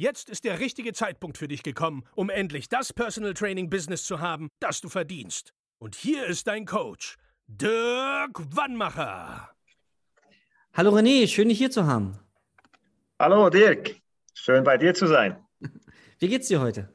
Jetzt 0.00 0.30
ist 0.30 0.44
der 0.44 0.60
richtige 0.60 0.94
Zeitpunkt 0.94 1.36
für 1.36 1.46
dich 1.46 1.62
gekommen, 1.62 2.04
um 2.14 2.30
endlich 2.30 2.70
das 2.70 2.90
Personal 2.90 3.34
Training 3.34 3.68
Business 3.68 4.04
zu 4.04 4.18
haben, 4.18 4.48
das 4.58 4.80
du 4.80 4.88
verdienst. 4.88 5.52
Und 5.78 5.94
hier 5.94 6.24
ist 6.24 6.46
dein 6.46 6.64
Coach, 6.64 7.18
Dirk 7.46 8.40
Wannmacher. 8.56 9.50
Hallo 10.72 10.96
René, 10.96 11.28
schön 11.28 11.50
dich 11.50 11.58
hier 11.58 11.70
zu 11.70 11.84
haben. 11.84 12.18
Hallo 13.18 13.50
Dirk, 13.50 14.00
schön 14.32 14.64
bei 14.64 14.78
dir 14.78 14.94
zu 14.94 15.06
sein. 15.06 15.36
Wie 16.18 16.28
geht's 16.28 16.48
dir 16.48 16.62
heute? 16.62 16.88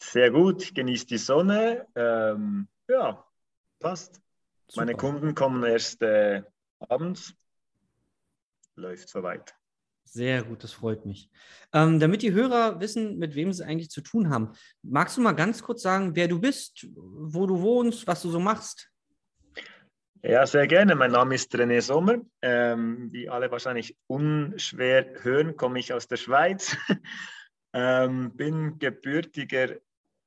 Sehr 0.00 0.32
gut, 0.32 0.74
genießt 0.74 1.08
die 1.12 1.18
Sonne. 1.18 1.86
Ähm, 1.94 2.66
ja, 2.88 3.24
passt. 3.78 4.20
Super. 4.66 4.80
Meine 4.80 4.96
Kunden 4.96 5.36
kommen 5.36 5.62
erst 5.62 6.02
äh, 6.02 6.42
abends. 6.80 7.32
Läuft 8.74 9.08
soweit. 9.08 9.54
Sehr 10.14 10.44
gut, 10.44 10.62
das 10.62 10.72
freut 10.72 11.04
mich. 11.06 11.28
Ähm, 11.72 11.98
damit 11.98 12.22
die 12.22 12.32
Hörer 12.32 12.78
wissen, 12.78 13.18
mit 13.18 13.34
wem 13.34 13.52
sie 13.52 13.66
eigentlich 13.66 13.90
zu 13.90 14.00
tun 14.00 14.30
haben, 14.30 14.52
magst 14.80 15.16
du 15.16 15.20
mal 15.20 15.32
ganz 15.32 15.60
kurz 15.60 15.82
sagen, 15.82 16.14
wer 16.14 16.28
du 16.28 16.40
bist, 16.40 16.86
wo 16.94 17.48
du 17.48 17.60
wohnst, 17.60 18.06
was 18.06 18.22
du 18.22 18.30
so 18.30 18.38
machst? 18.38 18.92
Ja, 20.22 20.46
sehr 20.46 20.68
gerne. 20.68 20.94
Mein 20.94 21.10
Name 21.10 21.34
ist 21.34 21.52
René 21.52 21.80
Sommer. 21.80 22.18
Ähm, 22.42 23.08
wie 23.10 23.28
alle 23.28 23.50
wahrscheinlich 23.50 23.96
unschwer 24.06 25.04
hören, 25.24 25.56
komme 25.56 25.80
ich 25.80 25.92
aus 25.92 26.06
der 26.06 26.16
Schweiz. 26.16 26.76
ähm, 27.72 28.36
bin 28.36 28.78
gebürtiger 28.78 29.80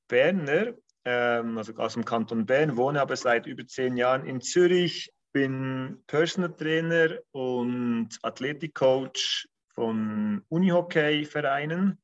Berner, 0.09 0.73
ähm, 1.05 1.57
also 1.57 1.73
aus 1.77 1.93
dem 1.93 2.03
Kanton 2.03 2.45
Bern, 2.45 2.75
wohne 2.75 2.99
aber 2.99 3.15
seit 3.15 3.47
über 3.47 3.65
zehn 3.65 3.95
Jahren 3.95 4.25
in 4.25 4.41
Zürich, 4.41 5.13
bin 5.31 6.03
Personal 6.07 6.53
Trainer 6.53 7.19
und 7.31 8.09
Athletikcoach 8.21 9.47
von 9.77 10.43
Unihockey-Vereinen. 10.49 11.99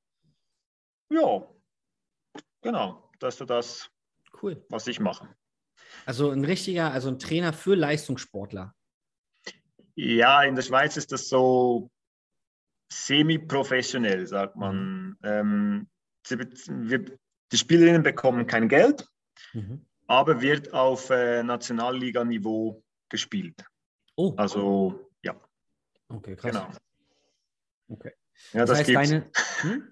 Ja, 1.10 1.44
genau, 2.62 3.10
das 3.18 3.42
ist 3.42 3.50
das, 3.50 3.90
cool. 4.44 4.64
was 4.70 4.86
ich 4.86 5.00
mache. 5.00 5.28
Also 6.06 6.30
ein 6.30 6.46
richtiger, 6.46 6.92
also 6.92 7.10
ein 7.10 7.18
Trainer 7.18 7.52
für 7.52 7.74
Leistungssportler. 7.74 8.76
Ja, 9.96 10.44
in 10.44 10.54
der 10.54 10.62
Schweiz 10.62 10.98
ist 10.98 11.12
das 11.12 11.30
so 11.30 11.90
semi-professionell, 12.92 14.28
sagt 14.28 14.56
man. 14.56 15.18
Ähm, 15.24 15.88
wir, 16.30 17.18
die 17.52 17.58
Spielerinnen 17.58 18.04
bekommen 18.04 18.46
kein 18.46 18.70
Geld, 18.70 19.10
mhm. 19.54 19.84
aber 20.06 20.42
wird 20.42 20.72
auf 20.74 21.10
äh, 21.10 21.42
Nationalliga-Niveau 21.42 22.84
gespielt. 23.10 23.66
Oh. 24.16 24.36
Also, 24.38 25.10
ja. 25.24 25.36
Okay, 26.10 26.36
krass. 26.36 26.52
Genau. 26.52 26.70
Okay. 27.94 28.12
Ja, 28.54 28.66
das, 28.66 28.70
das 28.70 28.80
heißt, 28.80 28.90
gibt's. 28.90 29.10
deine, 29.10 29.26
hm? 29.62 29.84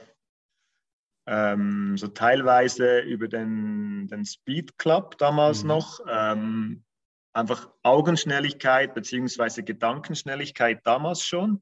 ähm, 1.26 1.97
so 1.97 2.09
teilweise 2.09 3.00
über 3.00 3.28
den, 3.28 4.06
den 4.09 4.25
Speed 4.25 4.78
Club 4.78 5.19
damals 5.19 5.62
mhm. 5.62 5.69
noch. 5.69 6.00
Ähm, 6.09 6.84
einfach 7.32 7.70
Augenschnelligkeit 7.82 8.94
bzw. 8.94 9.62
Gedankenschnelligkeit 9.62 10.86
damals 10.86 11.22
schon. 11.22 11.60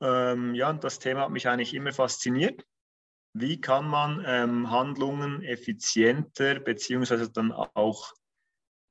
Ähm, 0.00 0.54
ja, 0.54 0.70
und 0.70 0.84
das 0.84 0.98
Thema 0.98 1.22
hat 1.22 1.30
mich 1.30 1.48
eigentlich 1.48 1.74
immer 1.74 1.92
fasziniert. 1.92 2.64
Wie 3.34 3.60
kann 3.60 3.86
man 3.86 4.24
ähm, 4.26 4.70
Handlungen 4.70 5.42
effizienter 5.42 6.60
bzw. 6.60 7.28
dann 7.32 7.52
auch 7.52 8.12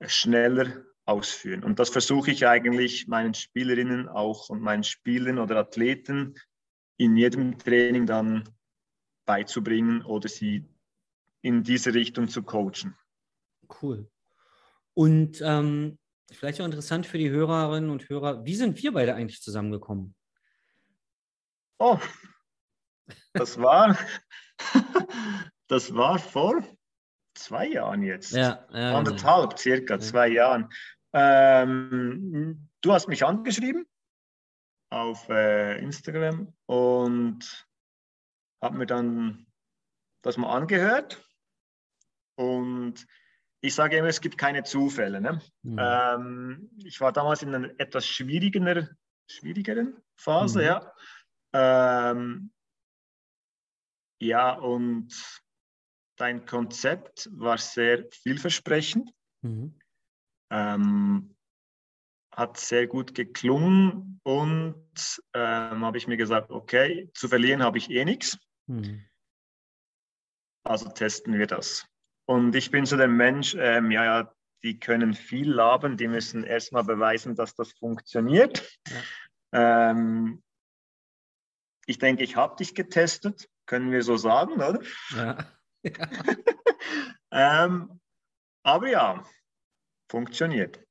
schneller 0.02 0.84
ausführen? 1.06 1.64
Und 1.64 1.80
das 1.80 1.90
versuche 1.90 2.32
ich 2.32 2.46
eigentlich 2.46 3.08
meinen 3.08 3.34
Spielerinnen 3.34 4.08
auch 4.08 4.50
und 4.50 4.62
meinen 4.62 4.84
Spielern 4.84 5.40
oder 5.40 5.58
Athleten 5.58 6.36
in 6.98 7.18
jedem 7.18 7.58
Training 7.58 8.06
dann 8.06 8.55
beizubringen 9.26 10.04
oder 10.04 10.30
sie 10.30 10.66
in 11.42 11.64
diese 11.64 11.94
Richtung 11.94 12.28
zu 12.28 12.44
coachen. 12.44 12.96
Cool. 13.82 14.10
Und 14.94 15.42
ähm, 15.42 15.98
vielleicht 16.32 16.62
auch 16.62 16.66
interessant 16.66 17.06
für 17.06 17.18
die 17.18 17.30
Hörerinnen 17.30 17.90
und 17.90 18.10
Hörer, 18.10 18.46
wie 18.46 18.56
sind 18.56 18.82
wir 18.82 18.94
beide 18.94 19.16
eigentlich 19.16 19.42
zusammengekommen? 19.42 20.16
Oh, 21.78 22.00
das 23.34 23.60
war, 23.60 23.98
das 25.68 25.94
war 25.94 26.20
vor 26.20 26.64
zwei 27.34 27.68
Jahren 27.68 28.02
jetzt. 28.04 28.32
Ja, 28.32 28.66
ja 28.72 28.98
Anderthalb, 28.98 29.52
genau. 29.52 29.58
circa 29.58 30.00
zwei 30.00 30.30
Jahren. 30.30 30.70
Ähm, 31.14 32.70
du 32.82 32.94
hast 32.94 33.08
mich 33.08 33.26
angeschrieben 33.26 33.86
auf 34.90 35.28
äh, 35.30 35.78
Instagram 35.80 36.54
und 36.66 37.68
habe 38.66 38.78
mir 38.78 38.86
dann 38.88 39.46
das 40.24 40.38
mal 40.38 40.54
angehört 40.54 41.24
und 42.36 43.06
ich 43.62 43.74
sage 43.74 43.98
immer, 43.98 44.08
es 44.08 44.22
gibt 44.22 44.38
keine 44.38 44.64
Zufälle. 44.64 45.22
Ne? 45.22 45.42
Mhm. 45.64 45.78
Ähm, 45.80 46.70
ich 46.84 47.00
war 47.00 47.12
damals 47.12 47.42
in 47.42 47.54
einer 47.54 47.72
etwas 47.80 48.06
schwierigeren, 48.06 48.90
schwierigeren 49.30 50.02
Phase, 50.16 50.60
mhm. 50.60 50.66
ja. 50.66 50.94
Ähm, 51.54 52.52
ja, 54.20 54.54
und 54.54 55.14
dein 56.18 56.46
Konzept 56.46 57.30
war 57.32 57.58
sehr 57.58 58.06
vielversprechend. 58.12 59.12
Mhm. 59.42 59.80
Ähm, 60.52 61.36
hat 62.32 62.58
sehr 62.58 62.88
gut 62.88 63.16
geklungen 63.16 64.20
und 64.24 65.22
ähm, 65.34 65.86
habe 65.86 65.98
ich 65.98 66.08
mir 66.08 66.18
gesagt, 66.18 66.52
okay, 66.52 67.10
zu 67.14 67.30
verlieren 67.30 67.64
habe 67.64 67.78
ich 67.78 67.90
eh 67.90 68.04
nichts. 68.04 68.38
Mhm. 68.68 69.06
Also 70.64 70.90
testen 70.90 71.38
wir 71.38 71.48
das. 71.48 71.88
Und 72.28 72.56
ich 72.56 72.72
bin 72.72 72.86
so 72.86 72.98
der 72.98 73.08
Mensch, 73.08 73.56
ähm, 73.58 73.92
ja, 73.92 74.04
ja, 74.04 74.36
die 74.64 74.80
können 74.80 75.14
viel 75.14 75.52
labern, 75.52 75.96
die 75.96 76.08
müssen 76.08 76.44
erstmal 76.44 76.84
beweisen, 76.84 77.36
dass 77.36 77.56
das 77.56 77.74
funktioniert. 77.74 78.68
Ja. 79.54 79.92
Ähm, 79.92 80.44
ich 81.86 82.00
denke, 82.00 82.24
ich 82.24 82.36
habe 82.36 82.56
dich 82.56 82.74
getestet, 82.74 83.48
können 83.68 83.92
wir 83.92 84.02
so 84.04 84.18
sagen, 84.18 84.54
oder? 84.54 84.80
Ja. 87.32 87.64
ähm, 87.66 88.02
aber 88.64 88.88
ja, 88.90 89.24
funktioniert 90.10 90.84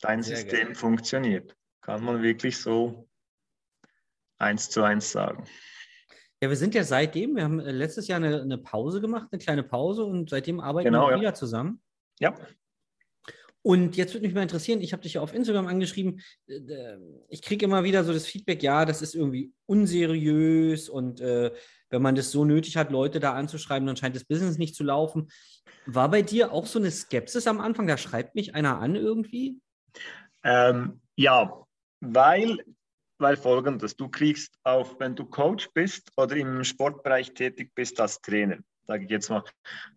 dein 0.00 0.22
Sehr 0.22 0.36
System 0.36 0.68
geil. 0.68 0.74
funktioniert. 0.74 1.54
Kann 1.82 2.02
man 2.02 2.22
wirklich 2.22 2.56
so 2.56 3.10
eins 4.38 4.70
zu 4.70 4.82
eins 4.82 5.12
sagen. 5.12 5.44
Ja, 6.40 6.48
wir 6.48 6.56
sind 6.56 6.74
ja 6.74 6.84
seitdem, 6.84 7.36
wir 7.36 7.44
haben 7.44 7.60
äh, 7.60 7.72
letztes 7.72 8.06
Jahr 8.06 8.16
eine, 8.16 8.40
eine 8.40 8.58
Pause 8.58 9.00
gemacht, 9.00 9.28
eine 9.30 9.40
kleine 9.40 9.62
Pause 9.62 10.04
und 10.04 10.30
seitdem 10.30 10.60
arbeiten 10.60 10.86
genau, 10.86 11.08
wir 11.08 11.14
ja. 11.14 11.20
wieder 11.20 11.34
zusammen. 11.34 11.80
Ja. 12.20 12.34
Und 13.62 13.96
jetzt 13.96 14.14
würde 14.14 14.26
mich 14.26 14.34
mal 14.34 14.42
interessieren, 14.42 14.80
ich 14.80 14.92
habe 14.92 15.02
dich 15.02 15.14
ja 15.14 15.20
auf 15.20 15.34
Instagram 15.34 15.66
angeschrieben, 15.66 16.20
äh, 16.46 16.96
ich 17.28 17.42
kriege 17.42 17.64
immer 17.64 17.82
wieder 17.84 18.04
so 18.04 18.12
das 18.12 18.26
Feedback, 18.26 18.62
ja, 18.62 18.84
das 18.84 19.02
ist 19.02 19.14
irgendwie 19.14 19.52
unseriös 19.66 20.88
und 20.88 21.20
äh, 21.20 21.52
wenn 21.90 22.02
man 22.02 22.14
das 22.14 22.30
so 22.30 22.44
nötig 22.44 22.76
hat, 22.76 22.90
Leute 22.90 23.18
da 23.18 23.32
anzuschreiben, 23.34 23.86
dann 23.86 23.96
scheint 23.96 24.14
das 24.14 24.24
Business 24.24 24.58
nicht 24.58 24.74
zu 24.74 24.84
laufen. 24.84 25.28
War 25.86 26.10
bei 26.10 26.22
dir 26.22 26.52
auch 26.52 26.66
so 26.66 26.78
eine 26.78 26.90
Skepsis 26.90 27.46
am 27.46 27.60
Anfang? 27.60 27.86
Da 27.86 27.96
schreibt 27.96 28.34
mich 28.34 28.54
einer 28.54 28.78
an 28.78 28.94
irgendwie? 28.94 29.58
Ähm, 30.44 31.00
ja, 31.16 31.64
weil, 32.00 32.64
weil 33.18 33.36
folgendes, 33.36 33.96
du 33.96 34.08
kriegst 34.08 34.58
auf, 34.64 34.98
wenn 35.00 35.14
du 35.14 35.24
Coach 35.24 35.68
bist 35.74 36.10
oder 36.16 36.36
im 36.36 36.64
Sportbereich 36.64 37.34
tätig 37.34 37.72
bist 37.74 38.00
als 38.00 38.20
Trainer, 38.20 38.58
sage 38.86 39.04
ich 39.04 39.10
jetzt 39.10 39.30
mal, 39.30 39.44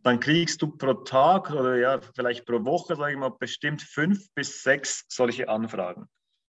dann 0.04 0.20
kriegst 0.20 0.62
du 0.62 0.68
pro 0.68 0.94
Tag 0.94 1.52
oder 1.52 1.78
ja, 1.78 2.00
vielleicht 2.16 2.46
pro 2.46 2.64
Woche, 2.66 2.96
sage 2.96 3.14
ich 3.14 3.18
mal, 3.18 3.30
bestimmt 3.30 3.82
fünf 3.82 4.28
bis 4.34 4.64
sechs 4.64 5.06
solche 5.10 5.48
Anfragen. 5.48 6.08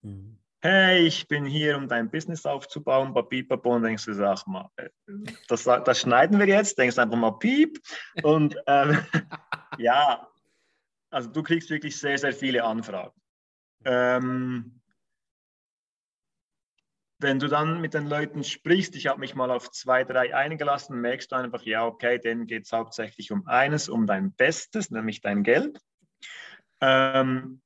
Mhm. 0.02 0.38
Hey, 0.62 1.06
ich 1.06 1.28
bin 1.28 1.44
hier, 1.44 1.76
um 1.76 1.86
dein 1.86 2.10
Business 2.10 2.44
aufzubauen, 2.44 3.14
papipapo, 3.14 3.76
und 3.76 3.82
denkst 3.82 4.06
du, 4.06 4.14
sag 4.14 4.46
mal, 4.46 4.68
äh, 4.76 4.88
das, 5.48 5.64
das 5.64 6.00
schneiden 6.00 6.38
wir 6.38 6.46
jetzt, 6.46 6.78
denkst 6.78 6.98
einfach 6.98 7.16
mal 7.16 7.38
piep. 7.38 7.78
Und 8.22 8.56
ähm, 8.66 8.98
ja, 9.78 10.26
also 11.10 11.30
du 11.30 11.42
kriegst 11.42 11.70
wirklich 11.70 11.96
sehr, 11.98 12.18
sehr 12.18 12.32
viele 12.32 12.64
Anfragen. 12.64 13.12
Ähm, 13.84 14.80
wenn 17.18 17.38
du 17.38 17.48
dann 17.48 17.80
mit 17.80 17.94
den 17.94 18.06
Leuten 18.06 18.44
sprichst, 18.44 18.94
ich 18.94 19.06
habe 19.06 19.20
mich 19.20 19.34
mal 19.34 19.50
auf 19.50 19.70
zwei, 19.70 20.04
drei 20.04 20.34
eingelassen, 20.34 21.00
merkst 21.00 21.32
du 21.32 21.36
einfach, 21.36 21.62
ja, 21.62 21.86
okay, 21.86 22.18
denen 22.18 22.46
geht 22.46 22.64
es 22.64 22.72
hauptsächlich 22.72 23.32
um 23.32 23.46
eines, 23.46 23.88
um 23.88 24.06
dein 24.06 24.32
Bestes, 24.32 24.90
nämlich 24.90 25.22
dein 25.22 25.42
Geld. 25.42 25.80
Ähm, 26.80 27.62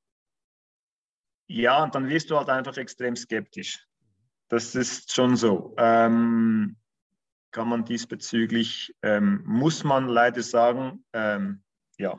ja, 1.48 1.82
und 1.82 1.94
dann 1.94 2.08
wirst 2.08 2.30
du 2.30 2.36
halt 2.36 2.48
einfach 2.48 2.76
extrem 2.76 3.16
skeptisch. 3.16 3.84
Das 4.48 4.74
ist 4.74 5.12
schon 5.12 5.36
so. 5.36 5.74
Ähm, 5.78 6.76
kann 7.50 7.68
man 7.68 7.84
diesbezüglich, 7.84 8.94
ähm, 9.02 9.42
muss 9.44 9.82
man 9.82 10.06
leider 10.06 10.42
sagen, 10.42 11.04
ähm, 11.12 11.64
ja. 11.98 12.18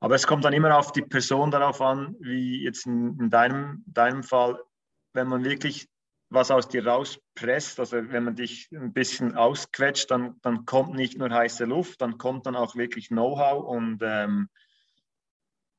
Aber 0.00 0.14
es 0.14 0.26
kommt 0.26 0.44
dann 0.44 0.54
immer 0.54 0.78
auf 0.78 0.92
die 0.92 1.02
Person 1.02 1.50
darauf 1.50 1.82
an, 1.82 2.16
wie 2.20 2.62
jetzt 2.62 2.86
in, 2.86 3.18
in 3.20 3.30
deinem, 3.30 3.84
deinem 3.86 4.22
Fall, 4.22 4.58
wenn 5.16 5.28
man 5.28 5.44
wirklich 5.44 5.88
was 6.28 6.50
aus 6.50 6.68
dir 6.68 6.86
rauspresst, 6.86 7.78
also 7.78 7.96
wenn 7.96 8.24
man 8.24 8.36
dich 8.36 8.68
ein 8.72 8.92
bisschen 8.92 9.34
ausquetscht, 9.34 10.10
dann, 10.10 10.40
dann 10.42 10.64
kommt 10.64 10.94
nicht 10.94 11.18
nur 11.18 11.30
heiße 11.30 11.64
Luft, 11.64 12.00
dann 12.00 12.18
kommt 12.18 12.46
dann 12.46 12.56
auch 12.56 12.74
wirklich 12.74 13.08
Know-how 13.08 13.64
und 13.64 14.00
ähm, 14.02 14.48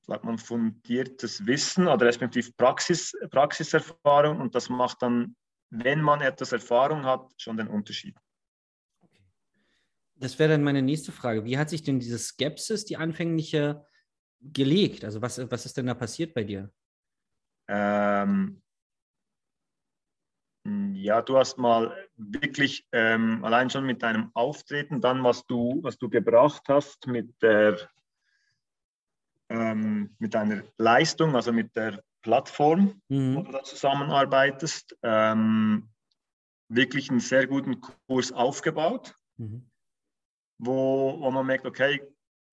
sagt 0.02 0.24
man 0.24 0.38
fundiertes 0.38 1.46
Wissen 1.46 1.88
oder 1.88 2.06
respektive 2.06 2.52
Praxis, 2.54 3.14
Praxiserfahrung 3.30 4.40
und 4.40 4.56
das 4.56 4.70
macht 4.70 5.02
dann, 5.02 5.36
wenn 5.70 6.02
man 6.02 6.22
etwas 6.22 6.54
Erfahrung 6.54 7.04
hat, 7.06 7.30
schon 7.38 7.58
den 7.58 7.68
Unterschied. 7.68 8.18
Das 10.16 10.40
wäre 10.40 10.52
dann 10.52 10.64
meine 10.64 10.82
nächste 10.82 11.12
Frage. 11.12 11.44
Wie 11.44 11.58
hat 11.58 11.70
sich 11.70 11.84
denn 11.84 12.00
diese 12.00 12.18
Skepsis, 12.18 12.86
die 12.86 12.98
anfängliche, 12.98 13.86
gelegt? 14.40 15.04
Also 15.04 15.22
was, 15.22 15.40
was 15.52 15.66
ist 15.66 15.78
denn 15.78 15.88
da 15.88 15.94
passiert 15.94 16.34
bei 16.34 16.44
dir? 16.44 16.72
Ähm, 17.68 18.62
ja, 21.04 21.22
du 21.22 21.38
hast 21.38 21.58
mal 21.58 21.96
wirklich 22.16 22.88
ähm, 22.92 23.44
allein 23.44 23.70
schon 23.70 23.86
mit 23.86 24.02
deinem 24.02 24.32
Auftreten, 24.34 25.02
dann 25.02 25.24
was 25.24 25.46
du, 25.46 25.80
was 25.84 25.98
du 25.98 26.10
gebracht 26.10 26.64
hast 26.68 27.08
mit 27.08 27.42
der 27.42 27.78
ähm, 29.50 30.16
mit 30.20 30.34
deiner 30.34 30.64
Leistung, 30.78 31.36
also 31.36 31.54
mit 31.54 31.76
der 31.76 32.04
Plattform, 32.22 33.02
mhm. 33.08 33.36
wo 33.36 33.42
du 33.44 33.52
da 33.52 33.64
zusammenarbeitest, 33.64 34.98
ähm, 35.04 35.90
wirklich 36.68 37.10
einen 37.10 37.22
sehr 37.22 37.48
guten 37.48 37.80
Kurs 37.80 38.32
aufgebaut, 38.34 39.16
mhm. 39.38 39.70
wo, 40.58 41.18
wo 41.22 41.32
man 41.32 41.46
merkt, 41.46 41.66
okay, 41.66 42.02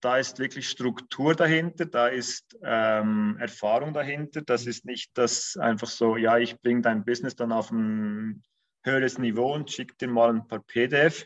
da 0.05 0.19
ist 0.19 0.39
wirklich 0.39 0.69
Struktur 0.69 1.35
dahinter, 1.35 1.87
da 1.87 2.09
ist 2.09 2.59
ähm, 2.62 3.39
Erfahrung 3.41 3.95
dahinter. 3.95 4.43
Das 4.43 4.67
ist 4.67 4.85
nicht 4.85 5.17
das 5.17 5.56
einfach 5.56 5.89
so, 5.89 6.19
ja, 6.19 6.37
ich 6.37 6.61
bringe 6.61 6.83
dein 6.83 7.06
Business 7.06 7.37
dann 7.37 7.53
auf 7.53 7.71
ein 7.71 8.43
höheres 8.85 9.19
Niveau 9.19 9.55
und 9.55 9.71
schicke 9.71 9.97
dir 9.97 10.09
mal 10.09 10.29
ein 10.29 10.47
paar 10.47 10.61
PDF. 10.61 11.25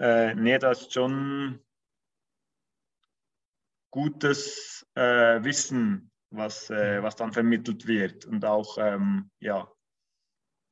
Äh, 0.00 0.34
nee, 0.34 0.58
das 0.58 0.82
ist 0.82 0.94
schon 0.94 1.60
gutes 3.92 4.84
äh, 4.96 5.44
Wissen, 5.44 6.10
was, 6.30 6.70
äh, 6.70 7.00
was 7.00 7.14
dann 7.14 7.32
vermittelt 7.32 7.86
wird 7.86 8.24
und 8.26 8.44
auch 8.44 8.78
ähm, 8.78 9.30
ja, 9.38 9.70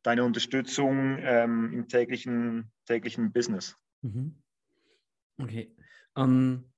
deine 0.02 0.24
Unterstützung 0.24 1.18
ähm, 1.20 1.72
im 1.72 1.86
täglichen, 1.86 2.72
täglichen 2.86 3.32
Business. 3.32 3.76
Mhm. 4.02 4.42
Okay. 5.38 5.72
Um, 6.14 6.24
ähm, 6.24 6.72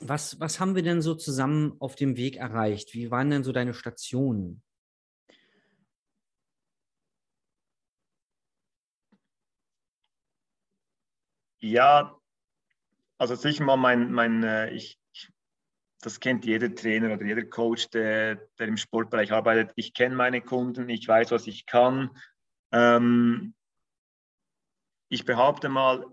was, 0.00 0.38
was 0.38 0.60
haben 0.60 0.74
wir 0.74 0.82
denn 0.82 1.02
so 1.02 1.14
zusammen 1.14 1.74
auf 1.80 1.96
dem 1.96 2.16
Weg 2.16 2.36
erreicht? 2.36 2.94
Wie 2.94 3.10
waren 3.10 3.30
denn 3.30 3.44
so 3.44 3.52
deine 3.52 3.74
Stationen? 3.74 4.62
Ja, 11.58 12.16
also 13.18 13.34
sicher 13.34 13.64
mal 13.64 13.76
mein, 13.76 14.12
mein 14.12 14.42
äh, 14.42 14.70
ich, 14.70 14.98
das 16.00 16.20
kennt 16.20 16.46
jeder 16.46 16.74
Trainer 16.74 17.12
oder 17.12 17.26
jeder 17.26 17.44
Coach, 17.44 17.90
der, 17.90 18.36
der 18.58 18.68
im 18.68 18.78
Sportbereich 18.78 19.32
arbeitet. 19.32 19.72
Ich 19.76 19.92
kenne 19.92 20.14
meine 20.14 20.40
Kunden, 20.40 20.88
ich 20.88 21.06
weiß, 21.06 21.30
was 21.32 21.46
ich 21.46 21.66
kann. 21.66 22.16
Ähm, 22.72 23.54
ich 25.10 25.26
behaupte 25.26 25.68
mal, 25.68 26.06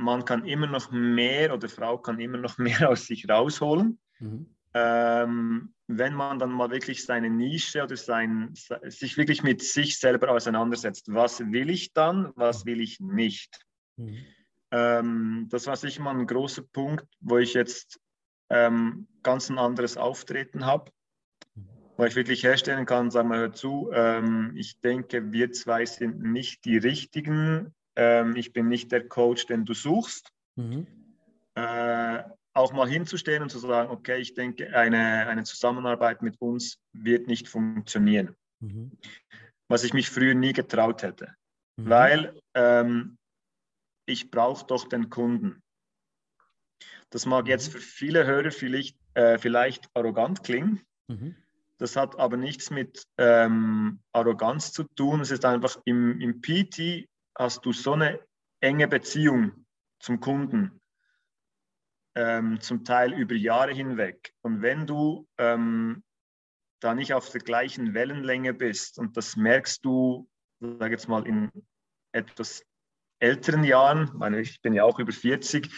man 0.00 0.24
kann 0.24 0.44
immer 0.44 0.66
noch 0.66 0.90
mehr 0.90 1.54
oder 1.54 1.68
Frau 1.68 1.98
kann 1.98 2.20
immer 2.20 2.38
noch 2.38 2.58
mehr 2.58 2.90
aus 2.90 3.06
sich 3.06 3.28
rausholen. 3.28 3.98
Mhm. 4.18 4.54
Ähm, 4.72 5.74
wenn 5.88 6.14
man 6.14 6.38
dann 6.38 6.52
mal 6.52 6.70
wirklich 6.70 7.04
seine 7.04 7.28
Nische 7.28 7.82
oder 7.82 7.96
sein, 7.96 8.54
sich 8.84 9.16
wirklich 9.16 9.42
mit 9.42 9.62
sich 9.62 9.98
selber 9.98 10.30
auseinandersetzt. 10.30 11.12
Was 11.12 11.40
will 11.40 11.70
ich 11.70 11.92
dann, 11.92 12.32
was 12.36 12.64
will 12.66 12.80
ich 12.80 13.00
nicht? 13.00 13.58
Mhm. 13.96 14.18
Ähm, 14.70 15.48
das 15.50 15.66
war 15.66 15.74
sicher 15.74 16.02
mal 16.02 16.16
ein 16.16 16.26
großer 16.26 16.62
Punkt, 16.62 17.06
wo 17.18 17.38
ich 17.38 17.54
jetzt 17.54 17.98
ähm, 18.50 19.08
ganz 19.24 19.50
ein 19.50 19.58
anderes 19.58 19.96
Auftreten 19.96 20.64
habe, 20.64 20.92
wo 21.96 22.04
ich 22.04 22.14
wirklich 22.14 22.44
herstellen 22.44 22.86
kann, 22.86 23.10
sagen 23.10 23.28
wir, 23.28 23.38
hör 23.38 23.52
zu, 23.52 23.90
ähm, 23.92 24.52
ich 24.56 24.80
denke, 24.80 25.32
wir 25.32 25.50
zwei 25.50 25.86
sind 25.86 26.22
nicht 26.22 26.64
die 26.64 26.78
Richtigen, 26.78 27.74
ähm, 28.00 28.34
ich 28.34 28.54
bin 28.54 28.68
nicht 28.68 28.90
der 28.92 29.06
Coach, 29.06 29.44
den 29.46 29.66
du 29.66 29.74
suchst. 29.74 30.32
Mhm. 30.56 30.86
Äh, 31.54 32.22
auch 32.54 32.72
mal 32.72 32.88
hinzustehen 32.88 33.42
und 33.42 33.50
zu 33.50 33.58
sagen, 33.58 33.90
okay, 33.90 34.18
ich 34.18 34.32
denke, 34.32 34.74
eine, 34.74 35.26
eine 35.28 35.44
Zusammenarbeit 35.44 36.22
mit 36.22 36.40
uns 36.40 36.78
wird 36.92 37.26
nicht 37.26 37.46
funktionieren. 37.46 38.34
Mhm. 38.60 38.92
Was 39.68 39.84
ich 39.84 39.92
mich 39.92 40.08
früher 40.08 40.34
nie 40.34 40.54
getraut 40.54 41.02
hätte. 41.02 41.34
Mhm. 41.76 41.88
Weil 41.90 42.40
ähm, 42.54 43.18
ich 44.06 44.30
brauche 44.30 44.66
doch 44.66 44.88
den 44.88 45.10
Kunden. 45.10 45.62
Das 47.10 47.26
mag 47.26 47.48
jetzt 47.48 47.68
mhm. 47.68 47.72
für 47.72 47.80
viele 47.80 48.26
Hörer 48.26 48.50
vielleicht, 48.50 48.96
äh, 49.12 49.36
vielleicht 49.36 49.90
arrogant 49.92 50.42
klingen. 50.42 50.80
Mhm. 51.08 51.36
Das 51.76 51.96
hat 51.96 52.18
aber 52.18 52.38
nichts 52.38 52.70
mit 52.70 53.04
ähm, 53.18 54.00
Arroganz 54.12 54.72
zu 54.72 54.84
tun. 54.84 55.20
Es 55.20 55.30
ist 55.30 55.44
einfach 55.44 55.78
im, 55.84 56.18
im 56.20 56.40
PT 56.40 57.09
hast 57.36 57.64
du 57.64 57.72
so 57.72 57.92
eine 57.92 58.20
enge 58.60 58.88
Beziehung 58.88 59.66
zum 59.98 60.20
Kunden, 60.20 60.80
ähm, 62.14 62.60
zum 62.60 62.84
Teil 62.84 63.12
über 63.12 63.34
Jahre 63.34 63.72
hinweg. 63.72 64.34
Und 64.42 64.62
wenn 64.62 64.86
du 64.86 65.28
ähm, 65.38 66.02
da 66.80 66.94
nicht 66.94 67.14
auf 67.14 67.30
der 67.30 67.40
gleichen 67.40 67.94
Wellenlänge 67.94 68.54
bist, 68.54 68.98
und 68.98 69.16
das 69.16 69.36
merkst 69.36 69.84
du, 69.84 70.28
sage 70.60 70.92
jetzt 70.92 71.08
mal, 71.08 71.26
in 71.26 71.50
etwas 72.12 72.64
älteren 73.20 73.64
Jahren, 73.64 74.10
meine, 74.14 74.40
ich 74.40 74.60
bin 74.62 74.72
ja 74.72 74.84
auch 74.84 74.98
über 74.98 75.12
40, 75.12 75.70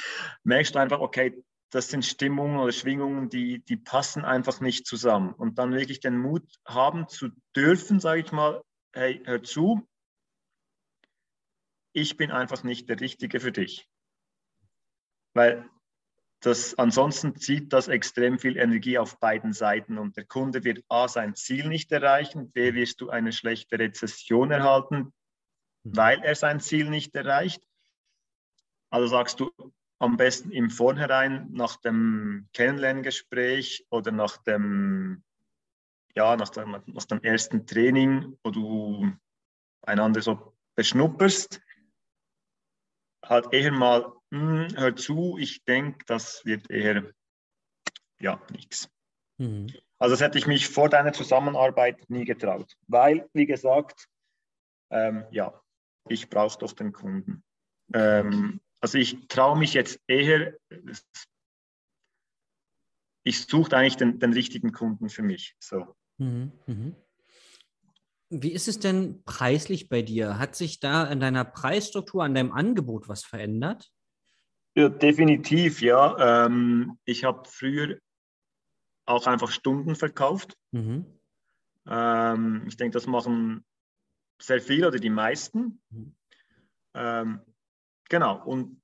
merkst 0.44 0.75
du 0.75 0.78
einfach, 0.78 1.00
okay, 1.00 1.42
das 1.71 1.88
sind 1.88 2.04
Stimmungen 2.04 2.59
oder 2.59 2.73
Schwingungen, 2.73 3.30
die, 3.30 3.64
die 3.64 3.76
passen 3.76 4.25
einfach 4.25 4.61
nicht 4.61 4.87
zusammen. 4.87 5.32
Und 5.32 5.59
dann 5.59 5.73
wirklich 5.73 6.00
den 6.00 6.18
Mut 6.18 6.47
haben 6.66 7.09
zu 7.09 7.30
dürfen, 7.56 7.99
sage 7.99 8.21
ich 8.21 8.30
mal, 8.30 8.62
hey, 8.92 9.23
hör 9.25 9.42
zu, 9.42 9.88
ich 11.92 12.16
bin 12.16 12.30
einfach 12.30 12.64
nicht 12.64 12.88
der 12.88 13.00
Richtige 13.00 13.40
für 13.40 13.52
dich. 13.52 13.88
Weil 15.34 15.68
das, 16.40 16.76
ansonsten 16.76 17.37
zieht 17.37 17.72
das 17.72 17.88
extrem 17.88 18.38
viel 18.38 18.56
Energie 18.56 18.99
auf 18.99 19.18
beiden 19.20 19.52
Seiten 19.52 19.99
und 19.99 20.16
der 20.16 20.25
Kunde 20.25 20.64
wird 20.64 20.84
A 20.88 21.06
sein 21.08 21.34
Ziel 21.34 21.68
nicht 21.68 21.92
erreichen, 21.92 22.50
B 22.50 22.75
wirst 22.75 23.00
du 23.00 23.11
eine 23.11 23.32
schlechte 23.32 23.78
Rezession 23.78 24.50
erhalten, 24.50 25.12
Mhm. 25.84 25.96
weil 25.96 26.22
er 26.22 26.34
sein 26.34 26.61
Ziel 26.61 26.88
nicht 26.90 27.14
erreicht. 27.14 27.66
Also 28.90 29.06
sagst 29.08 29.40
du 29.40 29.50
am 29.99 30.16
besten 30.16 30.50
im 30.50 30.70
Vornherein 30.70 31.49
nach 31.52 31.76
dem 31.76 32.49
Kennenlerngespräch 32.52 33.87
oder 33.90 34.11
nach 34.11 34.37
dem, 34.38 35.22
ja, 36.14 36.37
nach 36.37 36.50
dem, 36.50 36.76
nach 36.87 37.04
dem 37.04 37.22
ersten 37.22 37.66
Training, 37.66 38.37
wo 38.42 38.50
du 38.50 39.12
einander 39.82 40.20
so 40.20 40.54
beschnupperst, 40.75 41.61
halt 43.25 43.52
eher 43.52 43.73
mal, 43.73 44.12
hm, 44.31 44.69
hör 44.76 44.97
zu, 44.97 45.37
ich 45.38 45.64
denke, 45.64 46.05
das 46.07 46.45
wird 46.45 46.71
eher, 46.71 47.12
ja, 48.21 48.41
nichts. 48.50 48.88
Mhm. 49.38 49.73
Also 49.99 50.14
das 50.14 50.21
hätte 50.21 50.38
ich 50.38 50.47
mich 50.47 50.69
vor 50.69 50.88
deiner 50.88 51.12
Zusammenarbeit 51.12 52.11
nie 52.11 52.25
getraut, 52.25 52.75
weil, 52.88 53.29
wie 53.33 53.47
gesagt, 53.47 54.09
ähm, 54.91 55.25
ja, 55.31 55.61
ich 56.09 56.29
brauche 56.29 56.59
doch 56.59 56.73
den 56.73 56.93
Kunden. 56.93 57.45
Ähm, 57.95 58.61
also 58.81 58.99
ich 58.99 59.29
traue 59.29 59.57
mich 59.59 59.75
jetzt 59.75 60.00
eher, 60.09 60.55
ich 63.25 63.47
suche 63.47 63.76
eigentlich 63.76 63.97
den, 63.97 64.19
den, 64.19 64.33
richtigen 64.33 64.73
Kunden 64.73 65.09
für 65.09 65.23
mich. 65.23 65.55
So. 65.61 65.95
Mhm, 66.19 66.52
mhm. 66.67 66.97
Wie 68.34 68.52
ist 68.52 68.66
es 68.66 68.78
denn 68.78 69.22
preislich 69.24 69.90
bei 69.90 70.00
dir? 70.00 70.38
Hat 70.38 70.56
sich 70.56 70.80
da 70.80 71.04
in 71.04 71.20
deiner 71.20 71.44
Preisstruktur, 71.44 72.24
an 72.24 72.34
deinem 72.34 72.52
Angebot 72.52 73.06
was 73.06 73.24
verändert? 73.24 73.92
Ja, 74.74 74.88
definitiv, 74.88 75.82
ja. 75.82 76.46
Ähm, 76.46 76.98
ich 77.04 77.24
habe 77.24 77.46
früher 77.46 77.98
auch 79.04 79.26
einfach 79.26 79.50
Stunden 79.50 79.96
verkauft. 79.96 80.56
Mhm. 80.70 81.04
Ähm, 81.86 82.64
ich 82.66 82.78
denke, 82.78 82.94
das 82.94 83.06
machen 83.06 83.66
sehr 84.40 84.62
viele 84.62 84.88
oder 84.88 84.98
die 84.98 85.10
meisten. 85.10 85.82
Mhm. 85.90 86.16
Ähm, 86.94 87.40
genau, 88.08 88.42
und 88.44 88.80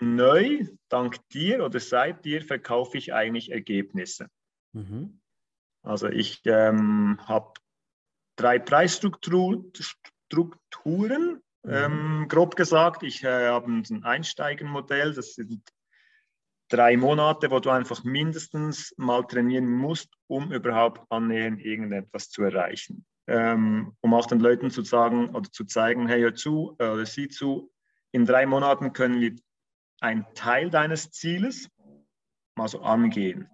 neu, 0.00 0.64
dank 0.88 1.28
dir 1.30 1.64
oder 1.64 1.80
seit 1.80 2.24
dir, 2.24 2.40
verkaufe 2.42 2.98
ich 2.98 3.12
eigentlich 3.12 3.50
Ergebnisse. 3.50 4.28
Mhm. 4.72 5.20
Also 5.82 6.08
ich 6.08 6.40
ähm, 6.44 7.18
habe 7.26 7.54
drei 8.36 8.58
Preisstrukturen, 8.58 9.72
mhm. 11.62 11.72
ähm, 11.72 12.26
grob 12.28 12.56
gesagt. 12.56 13.02
Ich 13.02 13.22
äh, 13.24 13.48
habe 13.48 13.70
ein 13.70 14.04
Einsteigenmodell, 14.04 15.14
das 15.14 15.34
sind 15.34 15.62
drei 16.68 16.96
Monate, 16.96 17.50
wo 17.50 17.60
du 17.60 17.70
einfach 17.70 18.02
mindestens 18.02 18.94
mal 18.96 19.22
trainieren 19.24 19.68
musst, 19.70 20.08
um 20.26 20.52
überhaupt 20.52 21.02
annähernd 21.10 21.60
irgendetwas 21.60 22.30
zu 22.30 22.42
erreichen. 22.42 23.04
Ähm, 23.28 23.94
um 24.00 24.14
auch 24.14 24.26
den 24.26 24.40
Leuten 24.40 24.70
zu 24.70 24.82
sagen 24.82 25.30
oder 25.34 25.48
zu 25.50 25.64
zeigen, 25.64 26.08
hey, 26.08 26.22
hör 26.22 26.34
zu 26.34 26.74
äh, 26.78 26.88
oder 26.88 27.06
sieh 27.06 27.28
zu, 27.28 27.70
in 28.10 28.26
drei 28.26 28.46
Monaten 28.46 28.92
können 28.92 29.20
wir 29.20 29.36
einen 30.00 30.26
Teil 30.34 30.70
deines 30.70 31.10
Zieles 31.10 31.68
mal 32.56 32.68
so 32.68 32.80
angehen. 32.80 33.48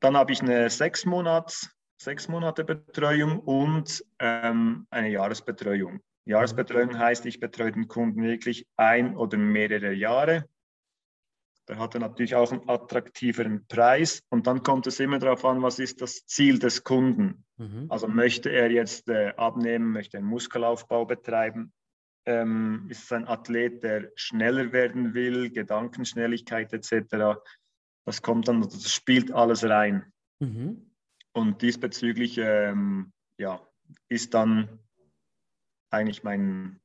Dann 0.00 0.16
habe 0.16 0.32
ich 0.32 0.40
eine 0.40 0.70
sechs, 0.70 1.04
Monats, 1.04 1.75
sechs 1.98 2.28
Monate 2.28 2.64
Betreuung 2.64 3.40
und 3.40 4.04
ähm, 4.18 4.86
eine 4.90 5.10
Jahresbetreuung. 5.10 6.00
Jahresbetreuung 6.24 6.98
heißt, 6.98 7.24
ich 7.26 7.40
betreue 7.40 7.72
den 7.72 7.88
Kunden 7.88 8.22
wirklich 8.22 8.66
ein 8.76 9.16
oder 9.16 9.38
mehrere 9.38 9.92
Jahre 9.92 10.48
der 11.68 11.78
hat 11.78 11.94
natürlich 11.94 12.34
auch 12.34 12.52
einen 12.52 12.68
attraktiveren 12.68 13.66
Preis. 13.66 14.22
Und 14.28 14.46
dann 14.46 14.62
kommt 14.62 14.86
es 14.86 15.00
immer 15.00 15.18
darauf 15.18 15.44
an, 15.44 15.62
was 15.62 15.78
ist 15.78 16.00
das 16.00 16.24
Ziel 16.26 16.58
des 16.58 16.84
Kunden. 16.84 17.44
Mhm. 17.56 17.86
Also 17.88 18.06
möchte 18.08 18.50
er 18.50 18.70
jetzt 18.70 19.08
äh, 19.08 19.32
abnehmen, 19.36 19.92
möchte 19.92 20.18
einen 20.18 20.28
Muskelaufbau 20.28 21.06
betreiben, 21.06 21.72
ähm, 22.24 22.86
ist 22.88 23.04
es 23.04 23.12
ein 23.12 23.26
Athlet, 23.26 23.82
der 23.82 24.10
schneller 24.14 24.72
werden 24.72 25.14
will, 25.14 25.50
Gedankenschnelligkeit 25.50 26.72
etc. 26.72 27.40
Das 28.04 28.22
kommt 28.22 28.48
dann, 28.48 28.60
das 28.60 28.92
spielt 28.92 29.32
alles 29.32 29.64
rein. 29.64 30.12
Mhm. 30.38 30.90
Und 31.36 31.60
diesbezüglich 31.60 32.38
ähm, 32.38 33.12
ja, 33.38 33.60
ist 34.08 34.32
dann 34.32 34.78
eigentlich 35.90 36.22
mein 36.22 36.80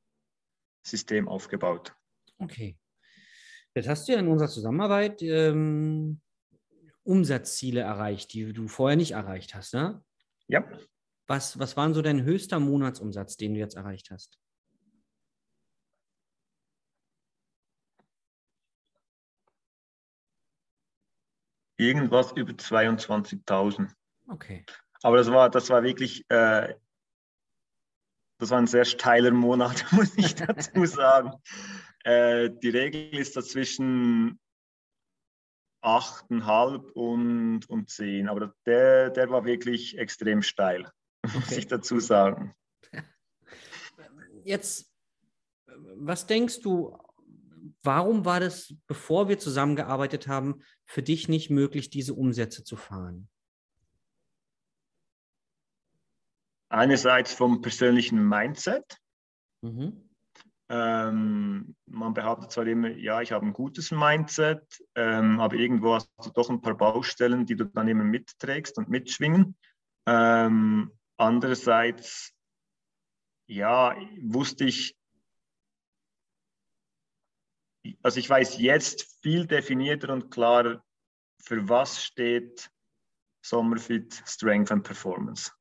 System 0.86 1.26
aufgebaut. 1.26 1.94
Okay. 2.36 2.78
Jetzt 3.74 3.88
hast 3.88 4.06
du 4.06 4.12
ja 4.12 4.18
in 4.18 4.28
unserer 4.28 4.50
Zusammenarbeit 4.50 5.22
ähm, 5.22 6.20
Umsatzziele 7.02 7.80
erreicht, 7.80 8.34
die 8.34 8.52
du 8.52 8.68
vorher 8.68 8.98
nicht 8.98 9.12
erreicht 9.12 9.54
hast, 9.54 9.72
ne? 9.72 10.04
Ja. 10.48 10.70
Was, 11.26 11.58
was 11.58 11.78
war 11.78 11.94
so 11.94 12.02
dein 12.02 12.22
höchster 12.22 12.60
Monatsumsatz, 12.60 13.38
den 13.38 13.54
du 13.54 13.60
jetzt 13.60 13.76
erreicht 13.76 14.10
hast? 14.10 14.38
Irgendwas 21.78 22.32
über 22.32 22.52
22.000. 22.52 23.90
Okay. 24.28 24.64
Aber 25.02 25.16
das 25.16 25.30
war, 25.30 25.50
das 25.50 25.68
war 25.70 25.82
wirklich, 25.82 26.24
äh, 26.30 26.74
das 28.38 28.50
war 28.50 28.58
ein 28.58 28.66
sehr 28.66 28.84
steiler 28.84 29.30
Monat, 29.30 29.84
muss 29.92 30.16
ich 30.16 30.34
dazu 30.34 30.84
sagen. 30.86 31.32
Äh, 32.04 32.50
die 32.62 32.70
Regel 32.70 33.18
ist 33.18 33.36
dazwischen 33.36 34.38
8,5 35.82 36.92
und, 36.92 37.68
und 37.68 37.90
10. 37.90 38.28
Aber 38.28 38.54
der, 38.66 39.10
der 39.10 39.30
war 39.30 39.44
wirklich 39.44 39.98
extrem 39.98 40.42
steil, 40.42 40.90
okay. 41.24 41.38
muss 41.38 41.52
ich 41.52 41.66
dazu 41.66 42.00
sagen. 42.00 42.54
Jetzt, 44.44 44.92
was 45.96 46.26
denkst 46.26 46.60
du, 46.60 46.96
warum 47.82 48.24
war 48.24 48.40
das, 48.40 48.74
bevor 48.86 49.28
wir 49.28 49.38
zusammengearbeitet 49.38 50.26
haben, 50.26 50.62
für 50.84 51.02
dich 51.02 51.28
nicht 51.28 51.50
möglich, 51.50 51.90
diese 51.90 52.14
Umsätze 52.14 52.64
zu 52.64 52.76
fahren? 52.76 53.28
Einerseits 56.72 57.34
vom 57.34 57.60
persönlichen 57.60 58.26
Mindset. 58.26 58.96
Mhm. 59.60 60.08
Ähm, 60.70 61.76
man 61.84 62.14
behauptet 62.14 62.50
zwar 62.50 62.66
immer, 62.66 62.88
ja, 62.88 63.20
ich 63.20 63.30
habe 63.30 63.44
ein 63.44 63.52
gutes 63.52 63.90
Mindset, 63.90 64.82
ähm, 64.94 65.38
aber 65.38 65.56
irgendwo 65.56 65.96
hast 65.96 66.10
du 66.24 66.30
doch 66.30 66.48
ein 66.48 66.62
paar 66.62 66.74
Baustellen, 66.74 67.44
die 67.44 67.56
du 67.56 67.66
dann 67.66 67.88
immer 67.88 68.04
mitträgst 68.04 68.78
und 68.78 68.88
mitschwingen. 68.88 69.54
Ähm, 70.06 70.90
andererseits, 71.18 72.32
ja, 73.46 73.94
wusste 74.22 74.64
ich, 74.64 74.96
also 78.02 78.18
ich 78.18 78.30
weiß 78.30 78.58
jetzt 78.60 79.20
viel 79.20 79.46
definierter 79.46 80.10
und 80.10 80.30
klarer, 80.30 80.82
für 81.38 81.68
was 81.68 82.02
steht 82.02 82.70
Sommerfit 83.44 84.22
Strength 84.24 84.72
and 84.72 84.84
Performance. 84.84 85.52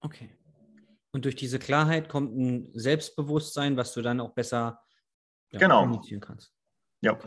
Okay. 0.00 0.30
Und 1.12 1.24
durch 1.24 1.36
diese 1.36 1.58
Klarheit 1.58 2.08
kommt 2.08 2.36
ein 2.36 2.70
Selbstbewusstsein, 2.74 3.76
was 3.76 3.92
du 3.94 4.02
dann 4.02 4.20
auch 4.20 4.34
besser 4.34 4.80
ja, 5.50 5.58
genau. 5.58 5.80
kommunizieren 5.80 6.20
kannst. 6.20 6.52
Ja. 7.00 7.18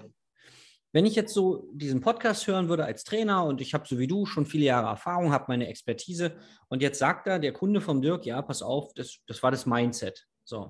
Wenn 0.93 1.05
ich 1.05 1.15
jetzt 1.15 1.33
so 1.33 1.69
diesen 1.73 2.01
Podcast 2.01 2.45
hören 2.47 2.67
würde 2.67 2.83
als 2.83 3.03
Trainer 3.03 3.45
und 3.45 3.61
ich 3.61 3.73
habe 3.73 3.87
so 3.87 3.97
wie 3.97 4.07
du 4.07 4.25
schon 4.25 4.45
viele 4.45 4.65
Jahre 4.65 4.87
Erfahrung, 4.87 5.31
habe 5.31 5.45
meine 5.47 5.67
Expertise 5.67 6.35
und 6.67 6.81
jetzt 6.81 6.99
sagt 6.99 7.27
da 7.27 7.39
der 7.39 7.53
Kunde 7.53 7.79
vom 7.79 8.01
Dirk, 8.01 8.25
ja, 8.25 8.41
pass 8.41 8.61
auf, 8.61 8.93
das, 8.93 9.19
das 9.25 9.41
war 9.41 9.51
das 9.51 9.65
Mindset. 9.65 10.27
So. 10.43 10.69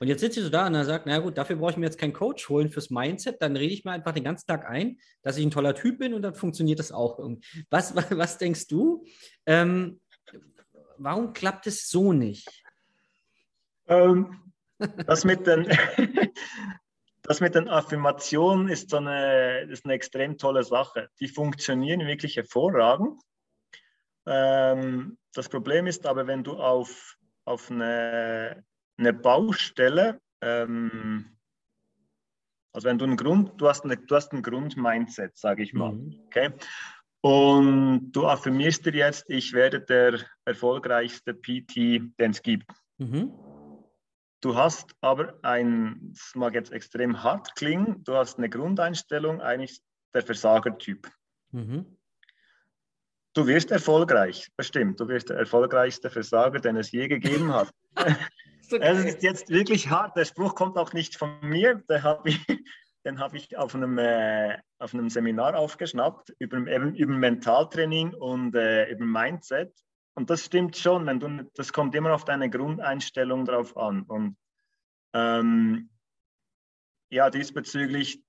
Und 0.00 0.06
jetzt 0.06 0.20
sitzt 0.20 0.36
du 0.36 0.42
so 0.42 0.48
da 0.48 0.68
und 0.68 0.74
er 0.76 0.84
sagt, 0.84 1.06
na 1.06 1.18
gut, 1.18 1.36
dafür 1.36 1.56
brauche 1.56 1.72
ich 1.72 1.76
mir 1.76 1.86
jetzt 1.86 1.98
keinen 1.98 2.12
Coach 2.12 2.48
holen 2.48 2.70
fürs 2.70 2.90
Mindset, 2.90 3.42
dann 3.42 3.56
rede 3.56 3.74
ich 3.74 3.84
mir 3.84 3.90
einfach 3.90 4.12
den 4.12 4.22
ganzen 4.22 4.46
Tag 4.46 4.64
ein, 4.64 4.98
dass 5.22 5.36
ich 5.36 5.44
ein 5.44 5.50
toller 5.50 5.74
Typ 5.74 5.98
bin 5.98 6.14
und 6.14 6.22
dann 6.22 6.34
funktioniert 6.34 6.78
das 6.78 6.92
auch 6.92 7.18
irgendwie. 7.18 7.64
Was, 7.68 7.96
was, 7.96 8.06
was 8.16 8.38
denkst 8.38 8.68
du? 8.68 9.04
Ähm, 9.44 10.00
warum 10.98 11.32
klappt 11.32 11.66
es 11.66 11.88
so 11.88 12.12
nicht? 12.12 12.48
Ähm, 13.86 14.52
das, 14.78 15.24
mit 15.24 15.46
den, 15.46 15.66
das 17.22 17.40
mit 17.40 17.54
den 17.54 17.68
Affirmationen 17.68 18.68
ist, 18.68 18.90
so 18.90 18.98
eine, 18.98 19.62
ist 19.70 19.84
eine 19.84 19.94
extrem 19.94 20.38
tolle 20.38 20.62
Sache. 20.62 21.08
Die 21.20 21.28
funktionieren 21.28 22.06
wirklich 22.06 22.36
hervorragend. 22.36 23.20
Ähm, 24.26 25.18
das 25.32 25.48
Problem 25.48 25.86
ist 25.86 26.06
aber, 26.06 26.26
wenn 26.26 26.44
du 26.44 26.54
auf, 26.54 27.16
auf 27.44 27.70
eine, 27.70 28.64
eine 28.98 29.12
Baustelle, 29.12 30.20
ähm, 30.42 31.38
also 32.72 32.88
wenn 32.88 32.98
du 32.98 33.06
einen 33.06 33.16
Grund, 33.16 33.60
du 33.60 33.68
hast, 33.68 33.84
eine, 33.84 33.96
du 33.96 34.14
hast 34.14 34.32
ein 34.32 34.42
Grundmindset, 34.42 35.36
sage 35.36 35.62
ich 35.62 35.72
mal, 35.72 35.92
mhm. 35.92 36.22
okay? 36.26 36.52
Und 37.20 38.12
du 38.12 38.26
affirmierst 38.26 38.86
dir 38.86 38.94
jetzt, 38.94 39.28
ich 39.28 39.52
werde 39.52 39.80
der 39.80 40.20
erfolgreichste 40.44 41.34
PT, 41.34 41.76
den 42.18 42.30
es 42.30 42.42
gibt. 42.42 42.70
Mhm. 42.98 43.32
Du 44.40 44.54
hast 44.54 44.94
aber 45.00 45.38
ein, 45.42 46.12
das 46.12 46.32
mag 46.36 46.54
jetzt 46.54 46.72
extrem 46.72 47.24
hart 47.24 47.56
klingen, 47.56 48.04
du 48.04 48.14
hast 48.14 48.38
eine 48.38 48.48
Grundeinstellung, 48.48 49.40
eigentlich 49.40 49.80
der 50.14 50.22
Versagertyp. 50.22 51.10
Mhm. 51.50 51.98
Du 53.34 53.46
wirst 53.46 53.70
erfolgreich, 53.70 54.48
bestimmt. 54.56 55.00
Du 55.00 55.08
wirst 55.08 55.28
der 55.28 55.36
erfolgreichste 55.36 56.10
Versager, 56.10 56.60
den 56.60 56.76
es 56.76 56.90
je 56.92 57.08
gegeben 57.08 57.52
hat. 57.52 57.70
okay. 57.96 58.16
Es 58.80 59.04
ist 59.04 59.22
jetzt 59.22 59.50
wirklich 59.50 59.90
hart. 59.90 60.16
Der 60.16 60.24
Spruch 60.24 60.54
kommt 60.54 60.76
auch 60.76 60.92
nicht 60.92 61.16
von 61.16 61.38
mir. 61.42 61.76
Den 61.88 62.02
habe 62.02 62.30
ich, 62.30 62.40
den 63.08 63.18
hab 63.18 63.34
ich 63.34 63.56
auf, 63.56 63.74
einem, 63.74 63.98
äh, 63.98 64.58
auf 64.78 64.94
einem 64.94 65.08
Seminar 65.08 65.56
aufgeschnappt 65.56 66.34
über, 66.38 66.58
über 66.58 67.12
Mentaltraining 67.12 68.14
und 68.14 68.54
äh, 68.54 68.90
über 68.90 69.04
Mindset. 69.04 69.72
Und 70.14 70.30
das 70.30 70.44
stimmt 70.44 70.76
schon, 70.76 71.06
wenn 71.06 71.20
du, 71.20 71.50
das 71.54 71.72
kommt 71.72 71.94
immer 71.94 72.12
auf 72.12 72.24
deine 72.24 72.50
Grundeinstellung 72.50 73.44
drauf 73.44 73.76
an. 73.76 74.02
Und 74.02 74.36
ähm, 75.14 75.90
ja, 77.10 77.30
diesbezüglich 77.30 78.22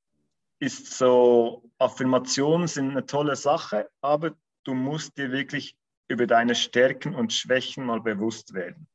ist 0.60 0.98
so, 0.98 1.70
Affirmationen 1.78 2.68
sind 2.68 2.92
eine 2.92 3.06
tolle 3.06 3.36
Sache, 3.36 3.90
aber 4.02 4.36
du 4.64 4.74
musst 4.74 5.18
dir 5.18 5.32
wirklich 5.32 5.76
über 6.08 6.26
deine 6.26 6.56
Stärken 6.56 7.16
und 7.16 7.34
Schwächen 7.34 7.86
mal 7.86 8.02
bewusst 8.02 8.54
werden. 8.54 8.88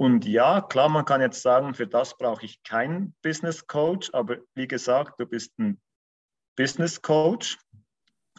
Und 0.00 0.24
ja, 0.24 0.62
klar, 0.62 0.88
man 0.88 1.04
kann 1.04 1.20
jetzt 1.20 1.42
sagen, 1.42 1.74
für 1.74 1.86
das 1.86 2.16
brauche 2.16 2.46
ich 2.46 2.62
keinen 2.62 3.14
Business 3.20 3.66
Coach, 3.66 4.08
aber 4.14 4.38
wie 4.54 4.66
gesagt, 4.66 5.20
du 5.20 5.26
bist 5.26 5.58
ein 5.58 5.78
Business 6.56 7.02
Coach. 7.02 7.58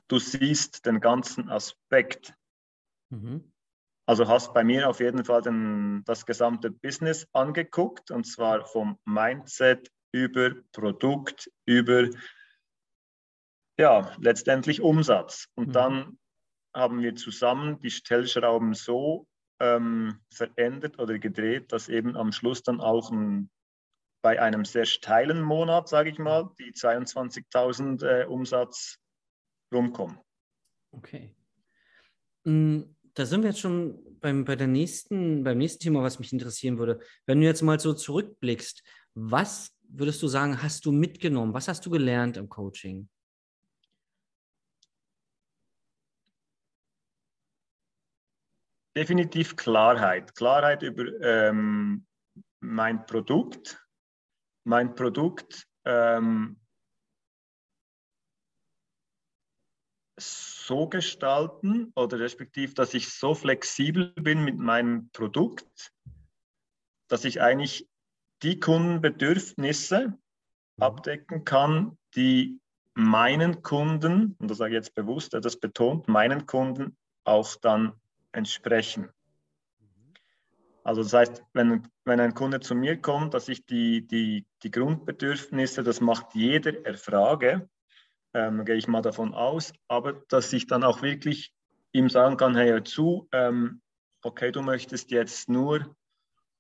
Du 0.08 0.18
siehst 0.18 0.88
den 0.88 1.00
ganzen 1.00 1.50
Aspekt. 1.50 2.34
Mhm. 3.12 3.54
Also 4.08 4.28
hast 4.28 4.56
bei 4.56 4.64
mir 4.64 4.90
auf 4.90 5.02
jeden 5.02 5.24
Fall 5.24 5.44
den, 5.44 6.04
das 6.06 6.26
gesamte 6.26 6.72
Business 6.72 7.28
angeguckt 7.32 8.10
und 8.10 8.24
zwar 8.24 8.66
vom 8.66 8.98
Mindset 9.06 9.92
über 10.12 10.56
Produkt, 10.72 11.48
über 11.68 12.10
ja, 13.78 14.16
letztendlich 14.20 14.82
Umsatz. 14.82 15.48
Und 15.54 15.68
mhm. 15.68 15.74
dann 15.74 16.20
haben 16.74 17.04
wir 17.04 17.14
zusammen 17.14 17.80
die 17.82 17.92
Stellschrauben 17.92 18.74
so 18.74 19.28
ähm, 19.62 20.20
verändert 20.34 21.00
oder 21.00 21.20
gedreht, 21.20 21.72
dass 21.72 21.88
eben 21.88 22.18
am 22.18 22.32
Schluss 22.32 22.64
dann 22.64 22.82
auch 22.82 23.12
ein, 23.12 23.50
bei 24.24 24.42
einem 24.42 24.66
sehr 24.66 24.86
steilen 24.86 25.42
Monat, 25.42 25.88
sage 25.88 26.10
ich 26.10 26.18
mal, 26.18 26.50
die 26.60 26.74
22.000 26.74 28.04
äh, 28.04 28.26
Umsatz 28.26 28.98
rumkommen. 29.74 30.18
Okay. 30.92 31.36
Mm, 32.44 32.82
da 33.14 33.26
sind 33.26 33.42
wir 33.42 33.50
jetzt 33.50 33.60
schon 33.60 34.00
beim, 34.20 34.46
bei 34.46 34.56
der 34.56 34.68
nächsten, 34.68 35.44
beim 35.44 35.60
nächsten 35.60 35.84
Thema, 35.84 36.02
was 36.02 36.20
mich 36.20 36.34
interessieren 36.34 36.80
würde. 36.80 37.00
Wenn 37.28 37.40
du 37.40 37.46
jetzt 37.46 37.62
mal 37.62 37.80
so 37.80 37.94
zurückblickst, 37.94 38.84
was 39.14 39.72
würdest 39.84 40.22
du 40.24 40.28
sagen, 40.28 40.62
hast 40.64 40.86
du 40.86 40.92
mitgenommen? 40.92 41.54
Was 41.54 41.68
hast 41.68 41.86
du 41.86 41.90
gelernt 41.90 42.38
im 42.38 42.50
Coaching? 42.50 43.10
Definitiv 48.96 49.56
Klarheit. 49.56 50.36
Klarheit 50.36 50.84
über 50.84 51.06
ähm, 51.22 52.06
mein 52.60 53.06
Produkt. 53.06 53.86
Mein 54.64 54.94
Produkt 54.96 55.68
ähm, 55.86 56.60
so 60.20 60.88
gestalten 60.88 61.92
oder 61.96 62.20
respektive, 62.20 62.74
dass 62.74 62.94
ich 62.94 63.10
so 63.10 63.34
flexibel 63.34 64.14
bin 64.14 64.44
mit 64.44 64.58
meinem 64.58 65.10
Produkt, 65.12 65.92
dass 67.10 67.26
ich 67.26 67.42
eigentlich 67.42 67.90
die 68.44 68.60
Kundenbedürfnisse 68.60 70.18
abdecken 70.80 71.44
kann, 71.44 71.98
die 72.16 72.60
meinen 72.94 73.62
Kunden, 73.64 74.36
und 74.40 74.50
das 74.50 74.58
sage 74.58 74.72
ich 74.72 74.78
jetzt 74.78 74.96
bewusst, 74.96 75.34
das 75.34 75.60
betont, 75.60 76.08
meinen 76.08 76.46
Kunden 76.46 76.98
auch 77.24 77.56
dann 77.56 78.01
entsprechen. 78.32 79.10
Also 80.84 81.04
das 81.04 81.14
heißt, 81.14 81.44
wenn, 81.54 81.88
wenn 82.06 82.20
ein 82.20 82.34
Kunde 82.34 82.60
zu 82.60 82.74
mir 82.74 83.00
kommt, 83.00 83.34
dass 83.34 83.50
ich 83.50 83.66
die, 83.66 84.08
die, 84.08 84.46
die 84.64 84.72
Grundbedürfnisse, 84.72 85.84
das 85.84 86.02
macht 86.02 86.34
jeder 86.34 86.86
erfrage, 86.86 87.70
ähm, 88.34 88.66
gehe 88.66 88.76
ich 88.76 88.88
mal 88.88 89.02
davon 89.02 89.34
aus, 89.34 89.74
aber 89.88 90.14
dass 90.30 90.52
ich 90.54 90.68
dann 90.68 90.84
auch 90.84 91.02
wirklich 91.02 91.54
ihm 91.92 92.10
sagen 92.10 92.38
kann, 92.38 92.56
hey, 92.56 92.70
hör 92.70 92.84
zu, 92.84 93.28
ähm, 93.32 93.82
okay, 94.24 94.52
du 94.52 94.62
möchtest 94.62 95.12
jetzt 95.12 95.50
nur 95.50 95.96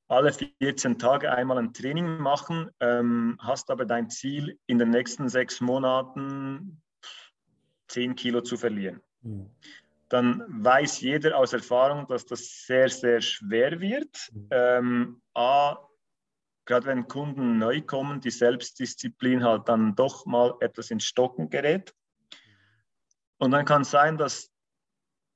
alle 0.07 0.33
14 0.33 0.99
Tage 0.99 1.31
einmal 1.31 1.57
ein 1.57 1.73
Training 1.73 2.17
machen, 2.17 2.69
ähm, 2.79 3.37
hast 3.41 3.71
aber 3.71 3.85
dein 3.85 4.09
Ziel, 4.09 4.59
in 4.67 4.77
den 4.77 4.89
nächsten 4.89 5.29
sechs 5.29 5.61
Monaten 5.61 6.81
10 7.87 8.15
Kilo 8.15 8.41
zu 8.41 8.57
verlieren. 8.57 9.01
Mhm 9.21 9.49
dann 10.12 10.44
weiß 10.63 11.00
jeder 11.00 11.38
aus 11.38 11.53
Erfahrung, 11.53 12.06
dass 12.08 12.25
das 12.25 12.65
sehr, 12.65 12.89
sehr 12.89 13.22
schwer 13.22 13.80
wird. 13.80 14.30
Mhm. 14.34 14.48
Ähm, 14.51 15.22
A, 15.34 15.77
gerade 16.65 16.86
wenn 16.88 17.08
Kunden 17.08 17.58
neu 17.58 17.82
kommen, 17.82 18.20
die 18.20 18.30
Selbstdisziplin 18.30 19.44
halt 19.44 19.70
dann 19.70 19.96
doch 19.96 20.25
mal 20.25 20.53
etwas 20.60 20.91
ins 20.91 21.06
Stocken 21.06 21.50
gerät. 21.50 21.94
Und 23.38 23.51
dann 23.51 23.63
kann 23.65 23.84
es 23.84 23.91
sein, 23.91 24.18
dass, 24.18 24.51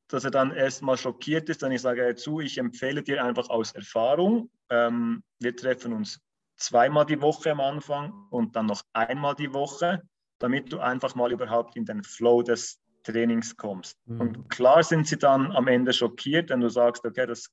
dass 0.10 0.26
er 0.26 0.32
dann 0.32 0.52
erstmal 0.52 0.98
schockiert 0.98 1.48
ist, 1.48 1.64
dann 1.64 1.72
ich 1.72 1.82
sage 1.82 2.14
zu, 2.16 2.42
ich 2.42 2.58
empfehle 2.58 3.02
dir 3.02 3.24
einfach 3.24 3.50
aus 3.50 3.72
Erfahrung, 3.72 4.50
ähm, 4.70 5.24
wir 5.40 5.56
treffen 5.56 5.94
uns 5.94 6.20
zweimal 6.58 7.06
die 7.06 7.22
Woche 7.22 7.52
am 7.52 7.62
Anfang 7.62 8.28
und 8.30 8.58
dann 8.58 8.66
noch 8.66 8.82
einmal 8.92 9.36
die 9.36 9.54
Woche, 9.54 10.02
damit 10.40 10.74
du 10.74 10.80
einfach 10.80 11.16
mal 11.16 11.32
überhaupt 11.32 11.78
in 11.78 11.86
den 11.86 12.04
Flow 12.04 12.42
des 12.42 12.82
Trainings 13.06 13.56
kommst. 13.56 13.98
Mhm. 14.06 14.22
Und 14.22 14.50
klar 14.50 14.84
sind 14.84 15.08
sie 15.08 15.18
dann 15.18 15.52
am 15.52 15.68
Ende 15.68 15.94
schockiert, 15.94 16.50
wenn 16.50 16.62
du 16.62 16.70
sagst, 16.70 17.06
okay, 17.06 17.26
das 17.26 17.50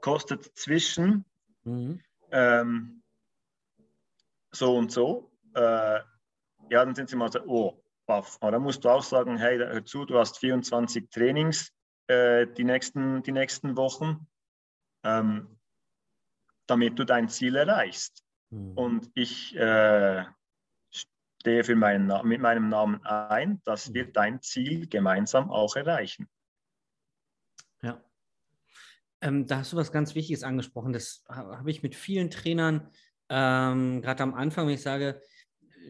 kostet 0.00 0.44
zwischen 0.56 1.24
mhm. 1.64 2.00
ähm, 2.30 3.02
so 4.52 4.76
und 4.76 4.92
so. 4.92 5.32
Äh, 5.54 6.00
ja, 6.70 6.84
dann 6.84 6.94
sind 6.94 7.08
sie 7.08 7.16
mal 7.16 7.30
so, 7.30 7.40
oh, 7.46 7.82
baff. 8.06 8.36
Aber 8.40 8.52
dann 8.52 8.62
musst 8.62 8.84
du 8.84 8.88
auch 8.88 9.02
sagen, 9.02 9.36
hey, 9.36 9.58
hör 9.58 9.84
zu, 9.84 10.04
du 10.04 10.18
hast 10.18 10.38
24 10.38 11.10
Trainings 11.10 11.72
äh, 12.06 12.46
die, 12.46 12.64
nächsten, 12.64 13.22
die 13.22 13.32
nächsten 13.32 13.76
Wochen, 13.76 14.26
ähm, 15.04 15.58
damit 16.66 16.98
du 16.98 17.04
dein 17.04 17.28
Ziel 17.28 17.56
erreichst. 17.56 18.22
Mhm. 18.50 18.72
Und 18.76 19.10
ich 19.14 19.56
äh, 19.56 20.24
stehe 21.42 21.64
für 21.64 21.74
meinen, 21.74 22.06
mit 22.22 22.40
meinem 22.40 22.68
Namen 22.68 23.04
ein, 23.04 23.60
dass 23.64 23.92
wir 23.92 24.12
dein 24.12 24.40
Ziel 24.42 24.86
gemeinsam 24.86 25.50
auch 25.50 25.74
erreichen. 25.74 26.28
Ja. 27.82 28.00
Ähm, 29.20 29.48
da 29.48 29.58
hast 29.58 29.72
du 29.72 29.76
was 29.76 29.90
ganz 29.90 30.14
Wichtiges 30.14 30.44
angesprochen. 30.44 30.92
Das 30.92 31.24
habe 31.28 31.68
ich 31.72 31.82
mit 31.82 31.96
vielen 31.96 32.30
Trainern, 32.30 32.88
ähm, 33.28 34.02
gerade 34.02 34.22
am 34.22 34.34
Anfang, 34.34 34.68
wenn 34.68 34.74
ich 34.74 34.82
sage, 34.82 35.20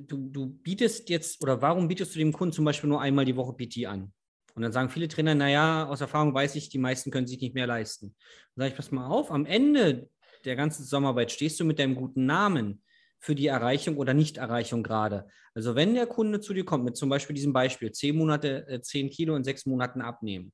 du, 0.01 0.31
du 0.31 0.47
bietest 0.47 1.11
jetzt 1.11 1.43
oder 1.43 1.61
warum 1.61 1.87
bietest 1.87 2.15
du 2.15 2.19
dem 2.19 2.33
Kunden 2.33 2.55
zum 2.55 2.65
Beispiel 2.65 2.89
nur 2.89 3.03
einmal 3.03 3.27
die 3.27 3.37
Woche 3.37 3.53
PT 3.53 3.85
an? 3.85 4.11
Und 4.55 4.63
dann 4.63 4.73
sagen 4.73 4.89
viele 4.89 5.09
Trainer, 5.09 5.35
naja, 5.35 5.87
aus 5.87 6.01
Erfahrung 6.01 6.33
weiß 6.33 6.55
ich, 6.55 6.71
die 6.71 6.79
meisten 6.79 7.11
können 7.11 7.27
sich 7.27 7.43
nicht 7.43 7.55
mehr 7.55 7.67
leisten. 7.67 8.15
Dann 8.55 8.63
sage 8.63 8.71
ich, 8.71 8.77
pass 8.77 8.91
mal 8.91 9.07
auf, 9.07 9.31
am 9.31 9.45
Ende 9.45 10.09
der 10.47 10.57
ganzen 10.57 10.85
Zusammenarbeit 10.85 11.31
stehst 11.31 11.61
du 11.61 11.67
mit 11.67 11.79
deinem 11.79 11.95
guten 11.95 12.25
Namen 12.25 12.83
für 13.23 13.37
die 13.37 13.47
Erreichung 13.47 13.97
oder 13.97 14.15
Nichterreichung 14.15 14.83
gerade. 14.83 15.29
Also 15.55 15.77
wenn 15.77 15.95
der 15.95 16.07
Kunde 16.07 16.41
zu 16.41 16.53
dir 16.53 16.65
kommt 16.65 16.85
mit 16.85 16.97
zum 16.97 17.09
Beispiel 17.09 17.35
diesem 17.35 17.53
Beispiel, 17.53 17.93
zehn 17.93 18.17
Monate, 18.17 18.67
äh, 18.67 18.81
zehn 18.81 19.09
Kilo 19.11 19.37
in 19.37 19.45
sechs 19.45 19.65
Monaten 19.65 20.01
abnehmen 20.01 20.53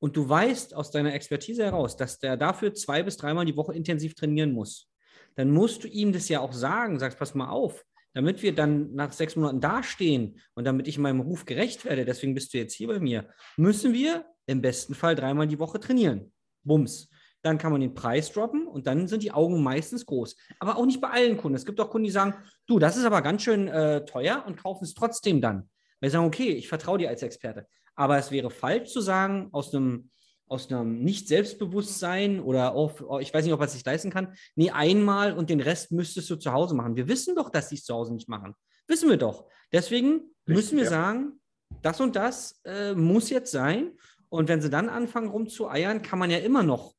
und 0.00 0.16
du 0.16 0.28
weißt 0.28 0.74
aus 0.74 0.90
deiner 0.90 1.14
Expertise 1.14 1.64
heraus, 1.64 1.96
dass 1.96 2.18
der 2.18 2.36
dafür 2.36 2.74
zwei 2.74 3.04
bis 3.04 3.16
dreimal 3.16 3.46
die 3.46 3.56
Woche 3.56 3.72
intensiv 3.72 4.16
trainieren 4.16 4.52
muss, 4.52 4.90
dann 5.36 5.50
musst 5.50 5.84
du 5.84 5.88
ihm 5.88 6.12
das 6.12 6.28
ja 6.28 6.40
auch 6.40 6.52
sagen, 6.52 6.98
sagst, 6.98 7.18
pass 7.18 7.36
mal 7.36 7.50
auf, 7.50 7.84
damit 8.14 8.42
wir 8.42 8.52
dann 8.52 8.92
nach 8.94 9.12
sechs 9.12 9.36
Monaten 9.36 9.60
dastehen 9.60 10.40
und 10.54 10.64
damit 10.64 10.88
ich 10.88 10.98
meinem 10.98 11.20
Ruf 11.20 11.44
gerecht 11.44 11.84
werde, 11.84 12.04
deswegen 12.04 12.34
bist 12.34 12.52
du 12.52 12.58
jetzt 12.58 12.74
hier 12.74 12.88
bei 12.88 12.98
mir, 12.98 13.28
müssen 13.56 13.92
wir 13.92 14.24
im 14.46 14.60
besten 14.60 14.96
Fall 14.96 15.14
dreimal 15.14 15.46
die 15.46 15.60
Woche 15.60 15.78
trainieren. 15.78 16.32
Bums 16.64 17.08
dann 17.42 17.58
kann 17.58 17.72
man 17.72 17.80
den 17.80 17.94
Preis 17.94 18.32
droppen 18.32 18.66
und 18.66 18.86
dann 18.86 19.06
sind 19.06 19.22
die 19.22 19.32
Augen 19.32 19.62
meistens 19.62 20.06
groß. 20.06 20.36
Aber 20.58 20.76
auch 20.76 20.86
nicht 20.86 21.00
bei 21.00 21.10
allen 21.10 21.36
Kunden. 21.36 21.56
Es 21.56 21.66
gibt 21.66 21.80
auch 21.80 21.90
Kunden, 21.90 22.06
die 22.06 22.10
sagen, 22.10 22.34
du, 22.66 22.78
das 22.78 22.96
ist 22.96 23.04
aber 23.04 23.22
ganz 23.22 23.42
schön 23.42 23.68
äh, 23.68 24.04
teuer 24.04 24.44
und 24.46 24.56
kaufen 24.56 24.84
es 24.84 24.94
trotzdem 24.94 25.40
dann. 25.40 25.68
Weil 26.00 26.10
sie 26.10 26.14
sagen, 26.14 26.26
okay, 26.26 26.50
ich 26.50 26.68
vertraue 26.68 26.98
dir 26.98 27.08
als 27.08 27.22
Experte. 27.22 27.66
Aber 27.94 28.18
es 28.18 28.30
wäre 28.30 28.50
falsch 28.50 28.90
zu 28.92 29.00
sagen, 29.00 29.48
aus 29.52 29.74
einem, 29.74 30.10
aus 30.46 30.70
einem 30.70 31.02
Nicht-Selbstbewusstsein 31.02 32.40
oder 32.40 32.72
auf, 32.74 33.04
ich 33.20 33.32
weiß 33.32 33.44
nicht, 33.44 33.52
ob 33.52 33.60
man 33.60 33.66
es 33.66 33.74
sich 33.74 33.84
leisten 33.84 34.10
kann, 34.10 34.34
nee, 34.54 34.70
einmal 34.70 35.32
und 35.32 35.50
den 35.50 35.60
Rest 35.60 35.92
müsstest 35.92 36.30
du 36.30 36.36
zu 36.36 36.52
Hause 36.52 36.74
machen. 36.74 36.96
Wir 36.96 37.08
wissen 37.08 37.34
doch, 37.34 37.50
dass 37.50 37.68
sie 37.68 37.76
es 37.76 37.84
zu 37.84 37.94
Hause 37.94 38.14
nicht 38.14 38.28
machen. 38.28 38.54
Wissen 38.86 39.08
wir 39.08 39.16
doch. 39.16 39.46
Deswegen 39.72 40.34
müssen 40.46 40.76
wir 40.76 40.84
ja. 40.84 40.90
sagen, 40.90 41.40
das 41.82 42.00
und 42.00 42.16
das 42.16 42.60
äh, 42.64 42.94
muss 42.94 43.30
jetzt 43.30 43.52
sein. 43.52 43.92
Und 44.28 44.48
wenn 44.48 44.60
sie 44.60 44.70
dann 44.70 44.88
anfangen 44.88 45.28
rumzueiern, 45.28 46.02
kann 46.02 46.18
man 46.18 46.30
ja 46.30 46.38
immer 46.38 46.62
noch 46.62 46.94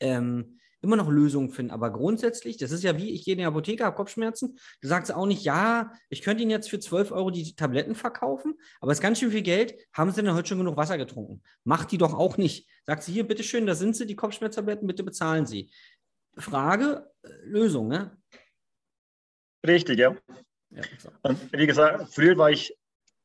ähm, 0.00 0.58
immer 0.82 0.96
noch 0.96 1.08
Lösungen 1.08 1.50
finden. 1.50 1.70
Aber 1.70 1.92
grundsätzlich, 1.92 2.56
das 2.56 2.72
ist 2.72 2.82
ja 2.82 2.98
wie, 2.98 3.10
ich 3.10 3.24
gehe 3.24 3.32
in 3.32 3.38
die 3.38 3.44
Apotheke, 3.44 3.84
habe 3.84 3.96
Kopfschmerzen. 3.96 4.58
Du 4.80 4.88
sagst 4.88 5.14
auch 5.14 5.26
nicht, 5.26 5.44
ja, 5.44 5.92
ich 6.08 6.22
könnte 6.22 6.42
Ihnen 6.42 6.50
jetzt 6.50 6.68
für 6.68 6.80
12 6.80 7.12
Euro 7.12 7.30
die 7.30 7.54
Tabletten 7.54 7.94
verkaufen, 7.94 8.54
aber 8.80 8.90
es 8.90 8.98
ist 8.98 9.02
ganz 9.02 9.20
schön 9.20 9.30
viel 9.30 9.42
Geld. 9.42 9.74
Haben 9.92 10.10
Sie 10.10 10.22
denn 10.22 10.34
heute 10.34 10.48
schon 10.48 10.58
genug 10.58 10.76
Wasser 10.76 10.98
getrunken? 10.98 11.42
Macht 11.64 11.92
die 11.92 11.98
doch 11.98 12.14
auch 12.14 12.36
nicht. 12.36 12.68
Sagt 12.84 13.04
sie 13.04 13.12
hier, 13.12 13.26
bitteschön, 13.26 13.64
da 13.64 13.74
sind 13.74 13.96
Sie, 13.96 14.06
die 14.06 14.16
Kopfschmerztabletten, 14.16 14.86
bitte 14.86 15.04
bezahlen 15.04 15.46
Sie. 15.46 15.70
Frage, 16.36 17.10
äh, 17.22 17.28
Lösung, 17.44 17.88
ne? 17.88 18.18
Richtig, 19.64 19.98
ja. 19.98 20.16
ja 20.70 20.82
so. 20.98 21.10
Und 21.22 21.52
wie 21.52 21.66
gesagt, 21.66 22.12
früher 22.12 22.36
war 22.36 22.50
ich 22.50 22.76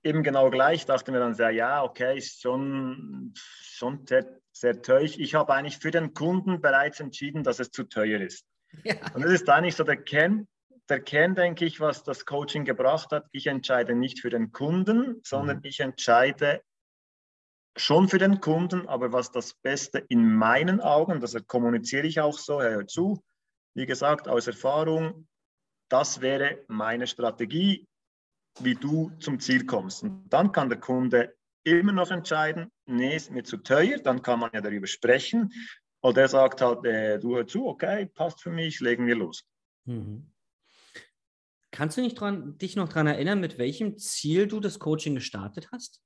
eben 0.04 0.22
genau 0.22 0.52
gleich, 0.52 0.86
dachte 0.86 1.12
mir 1.12 1.20
dann 1.20 1.34
sehr, 1.34 1.50
ja, 1.50 1.84
okay, 1.84 2.18
ist 2.18 2.42
schon, 2.42 3.34
schon 3.36 4.06
sehr 4.60 4.82
teuer. 4.82 5.04
Ich 5.04 5.36
habe 5.36 5.54
eigentlich 5.54 5.78
für 5.78 5.92
den 5.92 6.14
Kunden 6.14 6.62
bereits 6.62 7.00
entschieden, 7.00 7.44
dass 7.44 7.60
es 7.60 7.72
zu 7.72 7.84
teuer 7.84 8.22
ist. 8.22 8.46
Ja. 8.84 8.96
Und 9.14 9.24
das 9.24 9.32
ist 9.32 9.50
eigentlich 9.50 9.76
so 9.76 9.84
der 9.84 9.98
Kern, 9.98 10.48
der 10.90 11.02
Kern, 11.02 11.36
denke 11.36 11.66
ich, 11.66 11.80
was 11.80 12.04
das 12.04 12.26
Coaching 12.26 12.66
gebracht 12.66 13.12
hat. 13.12 13.26
Ich 13.32 13.48
entscheide 13.48 13.96
nicht 13.96 14.22
für 14.22 14.30
den 14.30 14.52
Kunden, 14.52 15.22
sondern 15.24 15.58
mhm. 15.58 15.64
ich 15.66 15.80
entscheide 15.80 16.62
schon 17.76 18.08
für 18.08 18.18
den 18.18 18.42
Kunden, 18.42 18.88
aber 18.88 19.12
was 19.14 19.32
das 19.32 19.54
Beste 19.54 20.00
in 20.10 20.34
meinen 20.34 20.82
Augen, 20.82 21.20
das 21.20 21.36
kommuniziere 21.46 22.08
ich 22.08 22.20
auch 22.20 22.38
so, 22.38 22.62
hör 22.62 22.88
zu, 22.88 23.24
wie 23.76 23.86
gesagt, 23.86 24.28
aus 24.28 24.48
Erfahrung, 24.48 25.28
das 25.90 26.22
wäre 26.22 26.66
meine 26.68 27.06
Strategie, 27.06 27.88
wie 28.60 28.76
du 28.76 29.12
zum 29.20 29.40
Ziel 29.40 29.66
kommst. 29.66 30.04
Und 30.04 30.28
dann 30.30 30.52
kann 30.52 30.70
der 30.70 30.80
Kunde 30.80 31.37
immer 31.72 31.92
noch 31.92 32.12
entscheiden, 32.12 32.72
nee, 32.86 33.16
ist 33.16 33.32
mir 33.32 33.44
zu 33.44 33.58
teuer, 33.58 34.00
dann 34.00 34.22
kann 34.22 34.40
man 34.40 34.52
ja 34.54 34.62
darüber 34.62 34.88
sprechen. 34.88 35.52
Oder 36.02 36.24
er 36.24 36.28
sagt 36.28 36.62
halt, 36.62 36.86
äh, 36.86 37.20
du 37.20 37.36
hör 37.36 37.48
zu, 37.48 37.68
okay, 37.68 38.06
passt 38.06 38.42
für 38.42 38.52
mich, 38.52 38.80
legen 38.80 39.08
wir 39.08 39.16
los. 39.16 39.44
Mhm. 39.86 40.32
Kannst 41.72 41.98
du 41.98 42.02
nicht 42.02 42.20
dran, 42.20 42.58
dich 42.58 42.76
noch 42.76 42.90
daran 42.90 43.08
erinnern, 43.08 43.40
mit 43.40 43.58
welchem 43.58 43.98
Ziel 43.98 44.48
du 44.48 44.60
das 44.60 44.80
Coaching 44.80 45.16
gestartet 45.16 45.70
hast? 45.72 46.02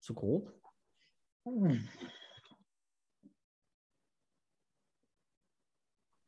So 0.00 0.14
grob? 0.14 0.52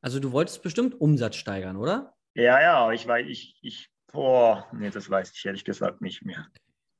Also 0.01 0.21
du 0.21 0.33
wolltest 0.33 0.63
bestimmt 0.63 1.01
Umsatz 1.01 1.37
steigern, 1.37 1.77
oder? 1.77 2.17
Ja, 2.35 2.61
ja, 2.61 2.93
ich 2.93 3.07
weiß, 3.07 3.27
ich, 3.29 3.59
ich, 3.63 3.89
boah, 4.13 4.69
nee, 4.73 4.91
das 4.91 5.09
weiß 5.09 5.33
ich 5.35 5.45
ehrlich 5.45 5.65
gesagt 5.65 6.01
nicht 6.01 6.25
mehr. 6.25 6.49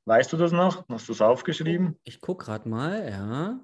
Weißt 0.05 0.31
du 0.31 0.37
das 0.37 0.51
noch? 0.51 0.87
Hast 0.87 1.07
du 1.09 1.13
es 1.13 1.21
aufgeschrieben? 1.21 1.99
Ich 2.03 2.21
gucke 2.21 2.45
gerade 2.45 2.69
mal, 2.69 3.09
ja. 3.09 3.59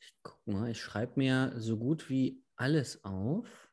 Ich 0.00 0.14
guck 0.22 0.46
mal, 0.46 0.70
ich 0.70 0.80
schreibe 0.80 1.12
mir 1.16 1.52
so 1.56 1.76
gut 1.76 2.08
wie 2.08 2.42
alles 2.56 3.04
auf. 3.04 3.70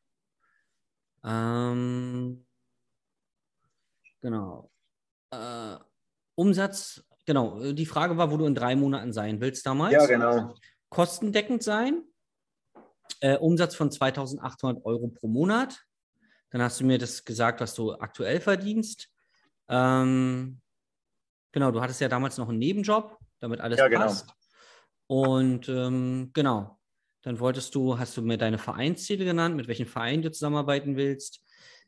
Ähm, 1.24 2.46
genau. 4.20 4.70
Äh, 5.32 5.78
Umsatz, 6.36 7.06
genau. 7.26 7.72
Die 7.72 7.86
Frage 7.86 8.18
war, 8.18 8.30
wo 8.30 8.36
du 8.36 8.46
in 8.46 8.54
drei 8.54 8.76
Monaten 8.76 9.14
sein 9.14 9.40
willst 9.40 9.66
damals. 9.66 9.94
Ja, 9.94 10.06
genau. 10.06 10.54
Kostendeckend 10.90 11.64
sein. 11.64 12.04
Äh, 13.22 13.38
Umsatz 13.38 13.74
von 13.74 13.90
2800 13.90 14.84
Euro 14.84 15.08
pro 15.08 15.30
Monat. 15.30 15.86
Dann 16.50 16.62
hast 16.62 16.82
du 16.82 16.86
mir 16.86 16.98
das 16.98 17.24
gesagt, 17.24 17.62
was 17.62 17.74
du 17.74 17.94
aktuell 17.94 18.42
verdienst. 18.42 19.10
Ähm, 19.70 20.62
Genau, 21.56 21.72
du 21.72 21.80
hattest 21.80 22.02
ja 22.02 22.10
damals 22.10 22.38
noch 22.38 22.50
einen 22.50 22.60
Nebenjob, 22.60 23.18
damit 23.40 23.62
alles 23.62 23.80
ja, 23.80 23.88
genau. 23.88 24.02
passt. 24.02 24.30
Und 25.08 25.70
ähm, 25.70 26.32
genau, 26.34 26.78
dann 27.22 27.40
wolltest 27.40 27.74
du, 27.76 27.98
hast 27.98 28.18
du 28.18 28.22
mir 28.22 28.38
deine 28.38 28.58
Vereinsziele 28.58 29.24
genannt, 29.24 29.56
mit 29.56 29.70
welchen 29.70 29.86
Vereinen 29.86 30.22
du 30.22 30.30
zusammenarbeiten 30.30 30.98
willst. 30.98 31.42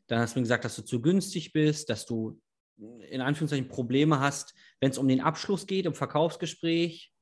Dann 0.06 0.20
hast 0.20 0.34
du 0.34 0.38
mir 0.38 0.44
gesagt, 0.44 0.64
dass 0.64 0.74
du 0.74 0.80
zu 0.80 1.02
günstig 1.02 1.52
bist, 1.52 1.90
dass 1.90 2.06
du 2.06 2.40
in 2.78 3.20
Anführungszeichen 3.20 3.68
Probleme 3.68 4.20
hast, 4.20 4.54
wenn 4.80 4.90
es 4.90 4.96
um 4.96 5.06
den 5.06 5.20
Abschluss 5.20 5.66
geht, 5.66 5.84
im 5.84 5.94
Verkaufsgespräch. 5.94 7.12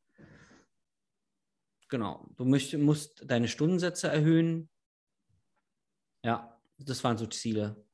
Genau, 1.89 2.29
du 2.37 2.45
möcht, 2.45 2.79
musst 2.79 3.25
deine 3.27 3.49
Stundensätze 3.49 4.07
erhöhen. 4.07 4.69
Ja, 6.23 6.57
das 6.79 7.03
waren 7.03 7.19
so 7.19 7.27
Ziele. 7.27 7.85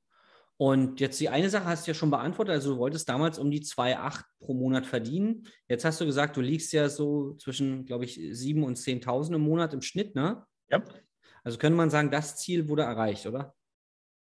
Und 0.63 1.01
jetzt 1.01 1.19
die 1.19 1.29
eine 1.29 1.51
Sache 1.51 1.65
hast 1.65 1.89
du 1.89 1.91
ja 1.91 1.95
schon 1.97 2.13
beantwortet. 2.13 2.55
Also 2.55 2.75
du 2.75 2.79
wolltest 2.79 3.09
damals 3.09 3.37
um 3.37 3.51
die 3.51 3.63
2,8 3.63 4.23
pro 4.39 4.55
Monat 4.55 4.87
verdienen. 4.87 5.49
Jetzt 5.67 5.85
hast 5.85 6.01
du 6.01 6.07
gesagt, 6.07 6.37
du 6.37 6.41
liegst 6.41 6.73
ja 6.73 6.89
so 6.89 7.35
zwischen, 7.35 7.85
glaube 7.85 8.05
ich, 8.05 8.17
7.000 8.17 8.63
und 8.63 8.79
10.000 8.79 9.35
im 9.35 9.41
Monat 9.41 9.75
im 9.75 9.83
Schnitt, 9.83 10.15
ne? 10.15 10.47
Ja. 10.71 10.85
Also 11.43 11.59
könnte 11.59 11.77
man 11.77 11.91
sagen, 11.91 12.13
das 12.13 12.37
Ziel 12.37 12.69
wurde 12.69 12.83
erreicht, 12.83 13.27
oder? 13.27 13.57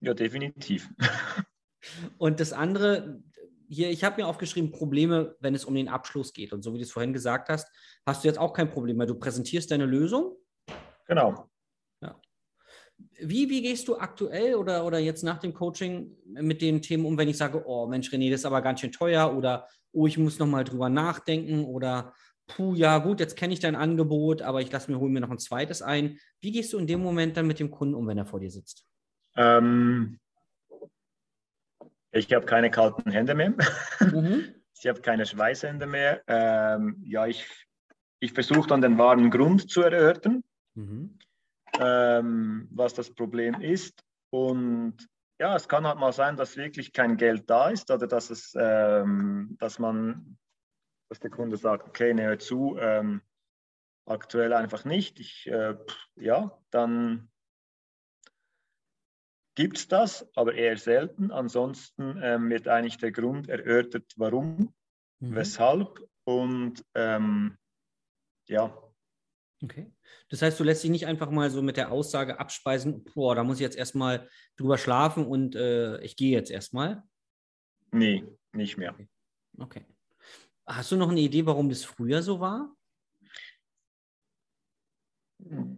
Ja, 0.01 0.15
definitiv. 0.15 0.91
und 2.19 2.41
das 2.41 2.53
andere, 2.53 3.23
hier, 3.69 3.91
ich 3.91 4.03
habe 4.03 4.21
mir 4.21 4.27
aufgeschrieben, 4.27 4.73
Probleme, 4.73 5.37
wenn 5.39 5.55
es 5.55 5.65
um 5.65 5.77
den 5.77 5.89
Abschluss 5.89 6.33
geht. 6.33 6.53
Und 6.53 6.63
so 6.63 6.75
wie 6.75 6.79
du 6.79 6.83
es 6.83 6.91
vorhin 6.91 7.13
gesagt 7.13 7.51
hast, 7.51 7.69
hast 8.05 8.25
du 8.25 8.27
jetzt 8.27 8.39
auch 8.41 8.53
kein 8.53 8.69
Problem 8.69 8.97
mehr. 8.97 9.07
Du 9.07 9.15
präsentierst 9.15 9.71
deine 9.71 9.87
Lösung. 9.87 10.37
Genau. 11.07 11.52
Wie, 13.19 13.51
wie 13.51 13.63
gehst 13.63 13.89
du 13.89 13.97
aktuell 13.99 14.55
oder, 14.55 14.85
oder 14.85 14.99
jetzt 14.99 15.23
nach 15.23 15.39
dem 15.39 15.53
Coaching 15.53 16.17
mit 16.27 16.63
den 16.63 16.83
Themen 16.83 17.05
um, 17.05 17.19
wenn 17.19 17.29
ich 17.29 17.37
sage, 17.37 17.63
oh 17.67 17.87
Mensch, 17.87 18.11
René, 18.11 18.31
das 18.31 18.41
ist 18.41 18.47
aber 18.47 18.63
ganz 18.63 18.81
schön 18.81 18.93
teuer 18.93 19.37
oder 19.37 19.69
oh, 19.93 20.07
ich 20.07 20.19
muss 20.19 20.39
nochmal 20.39 20.65
drüber 20.65 20.89
nachdenken 20.89 21.65
oder 21.65 22.15
puh, 22.47 22.75
ja 22.75 22.99
gut, 22.99 23.21
jetzt 23.21 23.37
kenne 23.37 23.53
ich 23.53 23.61
dein 23.61 23.77
Angebot, 23.77 24.43
aber 24.43 24.61
ich 24.61 24.73
lasse 24.73 24.91
mir, 24.91 24.99
hole 24.99 25.11
mir 25.11 25.21
noch 25.21 25.31
ein 25.31 25.39
zweites 25.39 25.83
ein. 25.83 26.19
Wie 26.41 26.53
gehst 26.53 26.73
du 26.73 26.79
in 26.79 26.87
dem 26.87 27.03
Moment 27.03 27.37
dann 27.37 27.47
mit 27.47 27.59
dem 27.59 27.71
Kunden 27.71 27.95
um, 27.95 28.07
wenn 28.07 28.19
er 28.19 28.27
vor 28.27 28.41
dir 28.41 28.51
sitzt? 28.51 28.85
Ähm, 29.37 30.19
ich 32.11 32.33
habe 32.33 32.47
keine 32.47 32.71
kalten 32.71 33.11
Hände 33.11 33.35
mehr. 33.35 33.55
Mhm. 34.01 34.55
ich 34.79 34.87
habe 34.87 35.01
keine 35.01 35.27
Schweißhände 35.27 35.87
mehr. 35.87 36.23
Ähm, 36.27 37.03
ja, 37.05 37.27
ich, 37.27 37.47
ich 38.21 38.33
versuche 38.33 38.69
dann 38.69 38.81
den 38.81 38.99
wahren 38.99 39.31
Grund 39.31 39.71
zu 39.71 39.83
erörtern. 39.83 40.43
Mhm 40.75 41.19
ähm, 41.79 42.69
was 42.71 42.95
das 42.95 43.13
Problem 43.15 43.61
ist. 43.61 44.03
Und 44.31 45.09
ja, 45.39 45.57
es 45.57 45.69
kann 45.69 45.87
halt 45.87 45.99
mal 45.99 46.13
sein, 46.13 46.37
dass 46.37 46.57
wirklich 46.57 46.93
kein 46.93 47.17
Geld 47.17 47.49
da 47.51 47.69
ist 47.69 47.91
oder 47.91 48.07
dass 48.07 48.31
es, 48.31 48.55
ähm, 48.57 49.57
dass 49.59 49.79
man, 49.79 50.39
dass 51.09 51.21
der 51.21 51.31
Kunde 51.31 51.57
sagt, 51.57 51.89
okay, 51.89 52.15
näher 52.15 52.39
zu, 52.39 52.77
ähm, 52.79 53.23
aktuell 54.07 54.53
einfach 54.53 54.85
nicht. 54.85 55.21
Ich, 55.21 55.47
äh, 55.47 55.77
ja, 56.17 56.59
dann 56.71 57.31
gibt 59.55 59.79
es 59.79 59.89
das, 59.89 60.29
aber 60.37 60.55
eher 60.55 60.77
selten. 60.77 61.31
Ansonsten 61.31 62.19
ähm, 62.23 62.49
wird 62.49 62.69
eigentlich 62.69 62.99
der 62.99 63.13
Grund 63.13 63.49
erörtert, 63.49 64.13
warum, 64.17 64.73
mhm. 65.21 65.35
weshalb 65.35 66.01
und 66.25 66.85
ähm, 66.95 67.59
ja, 68.49 68.77
Okay. 69.63 69.93
Das 70.29 70.43
heißt, 70.43 70.59
du 70.59 70.65
lässt 70.65 70.83
dich 70.83 70.91
nicht 70.91 71.07
einfach 71.07 71.31
mal 71.31 71.51
so 71.51 71.63
mit 71.63 71.77
der 71.77 71.93
Aussage 71.93 72.41
abspeisen, 72.41 73.05
boah, 73.05 73.35
da 73.35 73.45
muss 73.45 73.57
ich 73.59 73.63
jetzt 73.63 73.77
erstmal 73.77 74.29
drüber 74.57 74.77
schlafen 74.77 75.27
und 75.27 75.55
äh, 75.55 76.01
ich 76.01 76.17
gehe 76.17 76.33
jetzt 76.33 76.51
erstmal? 76.51 77.03
Nee, 77.93 78.25
nicht 78.53 78.77
mehr. 78.77 78.93
Okay. 78.93 79.09
okay. 79.59 79.85
Hast 80.67 80.91
du 80.91 80.97
noch 80.97 81.11
eine 81.11 81.21
Idee, 81.21 81.47
warum 81.47 81.69
das 81.69 81.85
früher 81.85 82.23
so 82.23 82.41
war? 82.41 82.75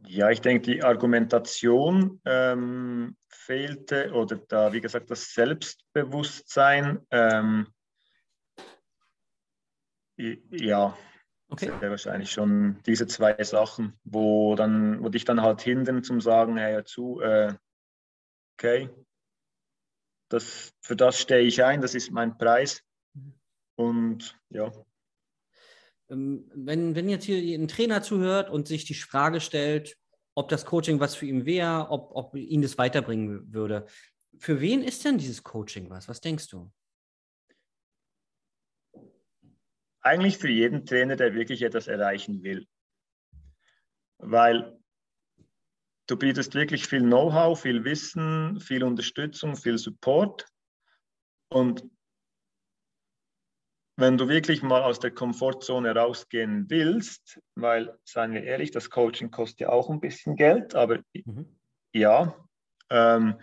Ja, 0.07 0.31
ich 0.31 0.41
denke, 0.41 0.73
die 0.73 0.83
Argumentation 0.83 2.21
ähm, 2.25 3.17
fehlte 3.29 4.13
oder 4.13 4.37
da, 4.37 4.73
wie 4.73 4.81
gesagt, 4.81 5.11
das 5.11 5.33
Selbstbewusstsein. 5.33 7.01
Ähm, 7.11 7.67
ja, 10.17 10.97
Okay. 11.49 11.67
Das 11.67 11.81
wäre 11.81 11.91
wahrscheinlich 11.91 12.31
schon 12.31 12.81
diese 12.87 13.07
zwei 13.07 13.43
Sachen, 13.45 13.99
wo, 14.05 14.55
dann, 14.55 15.03
wo 15.03 15.09
dich 15.09 15.25
dann 15.25 15.43
halt 15.43 15.61
hindern 15.63 16.03
zum 16.03 16.21
sagen, 16.21 16.57
hey, 16.57 16.73
ja 16.73 16.85
zu, 16.85 17.21
äh, 17.21 17.55
okay, 18.57 18.91
das, 20.29 20.73
für 20.81 20.97
das 20.97 21.21
stehe 21.21 21.43
ich 21.43 21.63
ein, 21.63 21.81
das 21.81 21.95
ist 21.95 22.11
mein 22.11 22.37
Preis. 22.37 22.83
Und 23.77 24.39
ja. 24.51 24.73
Ähm, 26.09 26.51
wenn, 26.55 26.95
wenn 26.95 27.09
jetzt 27.09 27.25
hier 27.25 27.59
ein 27.59 27.69
Trainer 27.69 28.03
zuhört 28.03 28.51
und 28.51 28.67
sich 28.67 28.85
die 28.85 28.95
Frage 28.95 29.41
stellt, 29.41 29.97
ob 30.35 30.49
das 30.49 30.65
Coaching 30.65 30.99
was 31.01 31.15
für 31.15 31.27
ihn 31.27 31.47
wäre, 31.47 31.89
ob, 31.91 32.11
ob 32.15 32.35
ihn 32.35 32.63
das 32.63 32.79
weiterbringen 32.79 33.53
würde. 33.53 33.87
Für 34.39 34.61
wen 34.61 34.83
ist 34.83 35.05
denn 35.05 35.19
dieses 35.19 35.43
Coaching 35.43 35.91
was? 35.91 36.09
Was 36.09 36.21
denkst 36.21 36.49
du? 36.49 36.71
Eigentlich 40.05 40.39
für 40.39 40.51
jeden 40.51 40.85
Trainer, 40.85 41.17
der 41.17 41.35
wirklich 41.35 41.63
etwas 41.63 41.89
erreichen 41.89 42.43
will. 42.43 42.67
Weil 44.19 44.79
du 46.07 46.17
bietest 46.17 46.55
wirklich 46.55 46.87
viel 46.87 47.01
Know-how, 47.01 47.61
viel 47.61 47.85
Wissen, 47.85 48.61
viel 48.61 48.85
Unterstützung, 48.85 49.57
viel 49.57 49.79
Support. 49.79 50.47
Und 51.49 51.85
wenn 53.97 54.19
du 54.19 54.29
wirklich 54.29 54.63
mal 54.63 54.83
aus 54.83 54.99
der 54.99 55.13
Komfortzone 55.13 55.95
rausgehen 55.95 56.69
willst, 56.69 57.41
weil, 57.55 57.97
seien 58.05 58.33
wir 58.33 58.43
ehrlich, 58.43 58.73
das 58.73 58.91
Coaching 58.91 59.31
kostet 59.31 59.61
ja 59.61 59.69
auch 59.71 59.89
ein 59.89 60.01
bisschen 60.01 60.37
Geld, 60.37 60.75
aber 60.75 61.01
mhm. 61.13 61.57
ja, 61.93 62.37
ähm, 62.91 63.41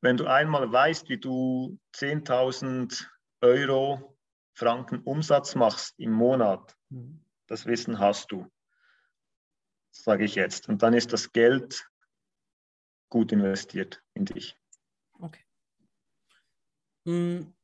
wenn 0.00 0.16
du 0.16 0.26
einmal 0.26 0.70
weißt, 0.70 1.08
wie 1.08 1.18
du 1.18 1.78
10.000 1.94 3.04
Euro 3.40 4.17
Franken 4.58 5.02
Umsatz 5.04 5.54
machst 5.54 5.94
im 6.00 6.10
Monat, 6.10 6.76
mhm. 6.88 7.24
das 7.46 7.64
Wissen 7.66 8.00
hast 8.00 8.32
du, 8.32 8.50
sage 9.92 10.24
ich 10.24 10.34
jetzt. 10.34 10.68
Und 10.68 10.82
dann 10.82 10.94
ist 10.94 11.12
das 11.12 11.32
Geld 11.32 11.88
gut 13.08 13.30
investiert 13.30 14.02
in 14.14 14.24
dich. 14.24 14.56
Okay. 15.20 15.44
Hm, 17.04 17.54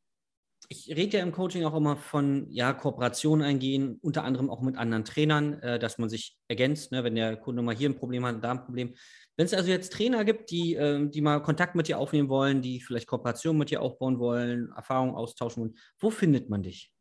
ich 0.69 0.95
rede 0.95 1.19
ja 1.19 1.23
im 1.23 1.33
Coaching 1.33 1.65
auch 1.65 1.75
immer 1.75 1.97
von 1.97 2.47
ja, 2.51 2.73
Kooperation 2.73 3.43
eingehen, 3.43 3.99
unter 4.03 4.25
anderem 4.25 4.51
auch 4.51 4.63
mit 4.63 4.77
anderen 4.77 5.05
Trainern, 5.05 5.61
äh, 5.61 5.79
dass 5.79 5.99
man 5.99 6.09
sich 6.09 6.37
ergänzt, 6.49 6.93
ne, 6.93 7.05
wenn 7.05 7.15
der 7.15 7.37
Kunde 7.37 7.63
mal 7.63 7.75
hier 7.75 7.89
ein 7.89 7.97
Problem 7.97 8.25
hat, 8.25 8.43
da 8.43 8.53
ein 8.53 8.65
Problem. 8.65 8.95
Wenn 9.37 9.47
es 9.47 9.55
also 9.55 9.71
jetzt 9.71 9.93
Trainer 9.93 10.25
gibt, 10.25 10.51
die, 10.51 10.75
äh, 10.75 11.09
die 11.09 11.21
mal 11.21 11.43
Kontakt 11.43 11.75
mit 11.75 11.89
dir 11.89 11.99
aufnehmen 11.99 12.29
wollen, 12.29 12.63
die 12.63 12.81
vielleicht 12.81 13.09
Kooperation 13.09 13.59
mit 13.59 13.71
dir 13.71 13.83
aufbauen 13.83 14.19
wollen, 14.19 14.73
Erfahrungen 14.75 15.15
austauschen 15.15 15.63
wollen, 15.63 15.75
wo 15.99 16.11
findet 16.11 16.49
man 16.49 16.63
dich? 16.63 16.93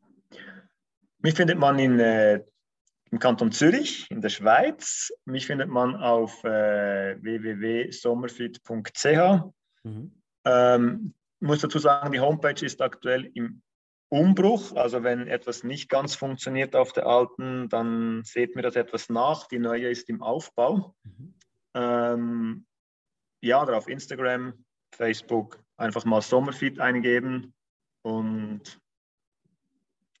Mich 1.18 1.34
findet 1.34 1.58
man 1.58 1.78
in, 1.78 2.00
äh, 2.00 2.42
im 3.10 3.18
Kanton 3.18 3.52
Zürich 3.52 4.10
in 4.10 4.20
der 4.20 4.30
Schweiz. 4.30 5.12
Mich 5.24 5.46
findet 5.46 5.68
man 5.68 5.96
auf 5.96 6.44
äh, 6.44 7.16
www.sommerfit.ch. 7.22 9.44
Mhm. 9.84 10.12
Ähm, 10.44 11.14
muss 11.44 11.60
dazu 11.60 11.78
sagen, 11.78 12.12
die 12.12 12.20
Homepage 12.20 12.64
ist 12.64 12.80
aktuell 12.80 13.30
im 13.34 13.62
Umbruch. 14.08 14.74
Also 14.74 15.02
wenn 15.02 15.28
etwas 15.28 15.62
nicht 15.62 15.88
ganz 15.88 16.14
funktioniert 16.14 16.74
auf 16.74 16.92
der 16.92 17.06
alten, 17.06 17.68
dann 17.68 18.22
seht 18.24 18.56
mir 18.56 18.62
das 18.62 18.76
etwas 18.76 19.08
nach. 19.08 19.46
Die 19.48 19.58
neue 19.58 19.88
ist 19.88 20.08
im 20.08 20.22
Aufbau. 20.22 20.94
Mhm. 21.02 21.34
Ähm, 21.74 22.66
ja, 23.40 23.62
oder 23.62 23.76
auf 23.76 23.88
Instagram, 23.88 24.64
Facebook 24.94 25.62
einfach 25.76 26.04
mal 26.04 26.22
Sommerfeed 26.22 26.80
eingeben 26.80 27.52
und 28.02 28.80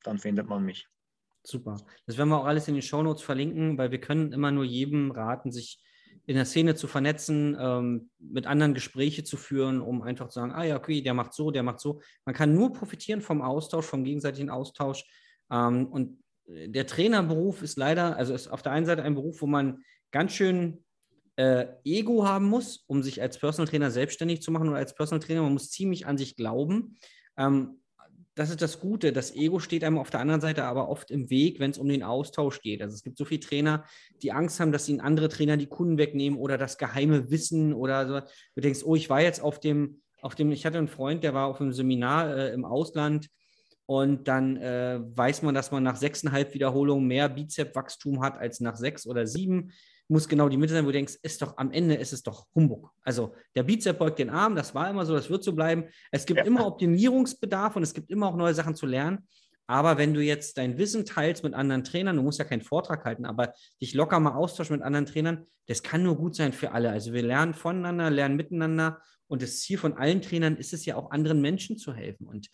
dann 0.02 0.18
findet 0.18 0.48
man 0.48 0.64
mich. 0.64 0.88
Super. 1.42 1.76
Das 2.06 2.18
werden 2.18 2.30
wir 2.30 2.38
auch 2.40 2.46
alles 2.46 2.68
in 2.68 2.74
den 2.74 2.82
Shownotes 2.82 3.22
verlinken, 3.22 3.78
weil 3.78 3.90
wir 3.90 4.00
können 4.00 4.32
immer 4.32 4.50
nur 4.50 4.64
jedem 4.64 5.10
raten, 5.10 5.52
sich 5.52 5.78
in 6.26 6.36
der 6.36 6.44
Szene 6.44 6.74
zu 6.74 6.86
vernetzen, 6.86 7.56
ähm, 7.58 8.10
mit 8.18 8.46
anderen 8.46 8.74
Gespräche 8.74 9.24
zu 9.24 9.36
führen, 9.36 9.80
um 9.80 10.02
einfach 10.02 10.28
zu 10.28 10.40
sagen, 10.40 10.52
ah 10.52 10.64
ja, 10.64 10.76
okay, 10.76 11.02
der 11.02 11.14
macht 11.14 11.34
so, 11.34 11.50
der 11.50 11.62
macht 11.62 11.80
so. 11.80 12.00
Man 12.24 12.34
kann 12.34 12.54
nur 12.54 12.72
profitieren 12.72 13.20
vom 13.20 13.42
Austausch, 13.42 13.86
vom 13.86 14.04
gegenseitigen 14.04 14.50
Austausch. 14.50 15.04
Ähm, 15.50 15.86
und 15.86 16.18
der 16.46 16.86
Trainerberuf 16.86 17.62
ist 17.62 17.76
leider, 17.76 18.16
also 18.16 18.34
ist 18.34 18.48
auf 18.48 18.62
der 18.62 18.72
einen 18.72 18.86
Seite 18.86 19.02
ein 19.02 19.14
Beruf, 19.14 19.40
wo 19.40 19.46
man 19.46 19.82
ganz 20.10 20.32
schön 20.32 20.84
äh, 21.36 21.66
Ego 21.84 22.26
haben 22.26 22.46
muss, 22.46 22.84
um 22.86 23.02
sich 23.02 23.20
als 23.20 23.38
Personal 23.38 23.68
Trainer 23.68 23.90
selbstständig 23.90 24.42
zu 24.42 24.50
machen 24.50 24.68
oder 24.68 24.78
als 24.78 24.94
Personal 24.94 25.24
Trainer. 25.24 25.42
Man 25.42 25.52
muss 25.52 25.70
ziemlich 25.70 26.06
an 26.06 26.18
sich 26.18 26.36
glauben. 26.36 26.96
Ähm, 27.36 27.80
das 28.34 28.50
ist 28.50 28.62
das 28.62 28.80
Gute. 28.80 29.12
Das 29.12 29.34
Ego 29.34 29.60
steht 29.60 29.84
einem 29.84 29.98
auf 29.98 30.10
der 30.10 30.20
anderen 30.20 30.40
Seite 30.40 30.64
aber 30.64 30.88
oft 30.88 31.10
im 31.10 31.30
Weg, 31.30 31.60
wenn 31.60 31.70
es 31.70 31.78
um 31.78 31.88
den 31.88 32.02
Austausch 32.02 32.60
geht. 32.60 32.82
Also 32.82 32.94
es 32.94 33.02
gibt 33.02 33.16
so 33.16 33.24
viele 33.24 33.40
Trainer, 33.40 33.84
die 34.22 34.32
Angst 34.32 34.58
haben, 34.60 34.72
dass 34.72 34.88
ihnen 34.88 35.00
andere 35.00 35.28
Trainer 35.28 35.56
die 35.56 35.66
Kunden 35.66 35.98
wegnehmen 35.98 36.38
oder 36.38 36.58
das 36.58 36.78
geheime 36.78 37.30
Wissen 37.30 37.72
oder 37.72 38.08
so. 38.08 38.26
Du 38.54 38.60
denkst, 38.60 38.82
oh, 38.84 38.96
ich 38.96 39.08
war 39.08 39.20
jetzt 39.20 39.40
auf 39.40 39.60
dem, 39.60 40.00
auf 40.20 40.34
dem, 40.34 40.50
ich 40.50 40.66
hatte 40.66 40.78
einen 40.78 40.88
Freund, 40.88 41.22
der 41.22 41.34
war 41.34 41.46
auf 41.46 41.60
einem 41.60 41.72
Seminar 41.72 42.36
äh, 42.36 42.52
im 42.52 42.64
Ausland 42.64 43.28
und 43.86 44.26
dann 44.26 44.56
äh, 44.56 45.00
weiß 45.00 45.42
man, 45.42 45.54
dass 45.54 45.70
man 45.70 45.82
nach 45.82 45.96
sechseinhalb 45.96 46.54
Wiederholungen 46.54 47.06
mehr 47.06 47.28
Bizepswachstum 47.28 48.22
hat 48.22 48.38
als 48.38 48.60
nach 48.60 48.76
sechs 48.76 49.06
oder 49.06 49.26
sieben 49.26 49.72
muss 50.08 50.28
genau 50.28 50.48
die 50.48 50.56
Mitte 50.56 50.74
sein, 50.74 50.84
wo 50.84 50.88
du 50.88 50.94
denkst, 50.94 51.18
ist 51.22 51.40
doch 51.40 51.56
am 51.56 51.70
Ende 51.70 51.94
ist 51.94 52.12
es 52.12 52.22
doch 52.22 52.46
Humbug. 52.54 52.90
Also 53.02 53.34
der 53.54 53.62
Bizep 53.62 53.98
beugt 53.98 54.18
den 54.18 54.30
Arm, 54.30 54.54
das 54.54 54.74
war 54.74 54.90
immer 54.90 55.06
so, 55.06 55.14
das 55.14 55.30
wird 55.30 55.42
so 55.42 55.52
bleiben. 55.52 55.84
Es 56.10 56.26
gibt 56.26 56.40
ja. 56.40 56.44
immer 56.44 56.66
Optimierungsbedarf 56.66 57.76
und 57.76 57.82
es 57.82 57.94
gibt 57.94 58.10
immer 58.10 58.28
auch 58.28 58.36
neue 58.36 58.54
Sachen 58.54 58.74
zu 58.74 58.86
lernen. 58.86 59.26
Aber 59.66 59.96
wenn 59.96 60.12
du 60.12 60.20
jetzt 60.20 60.58
dein 60.58 60.76
Wissen 60.76 61.06
teilst 61.06 61.42
mit 61.42 61.54
anderen 61.54 61.84
Trainern, 61.84 62.16
du 62.16 62.22
musst 62.22 62.38
ja 62.38 62.44
keinen 62.44 62.60
Vortrag 62.60 63.04
halten, 63.04 63.24
aber 63.24 63.54
dich 63.80 63.94
locker 63.94 64.20
mal 64.20 64.34
austauschen 64.34 64.76
mit 64.76 64.84
anderen 64.84 65.06
Trainern, 65.06 65.46
das 65.66 65.82
kann 65.82 66.02
nur 66.02 66.16
gut 66.16 66.34
sein 66.34 66.52
für 66.52 66.72
alle. 66.72 66.90
Also 66.90 67.14
wir 67.14 67.22
lernen 67.22 67.54
voneinander, 67.54 68.10
lernen 68.10 68.36
miteinander 68.36 69.00
und 69.26 69.42
das 69.42 69.60
Ziel 69.60 69.78
von 69.78 69.94
allen 69.94 70.20
Trainern 70.20 70.56
ist 70.56 70.74
es 70.74 70.84
ja 70.84 70.96
auch 70.96 71.10
anderen 71.10 71.40
Menschen 71.40 71.78
zu 71.78 71.94
helfen. 71.94 72.26
Und 72.26 72.50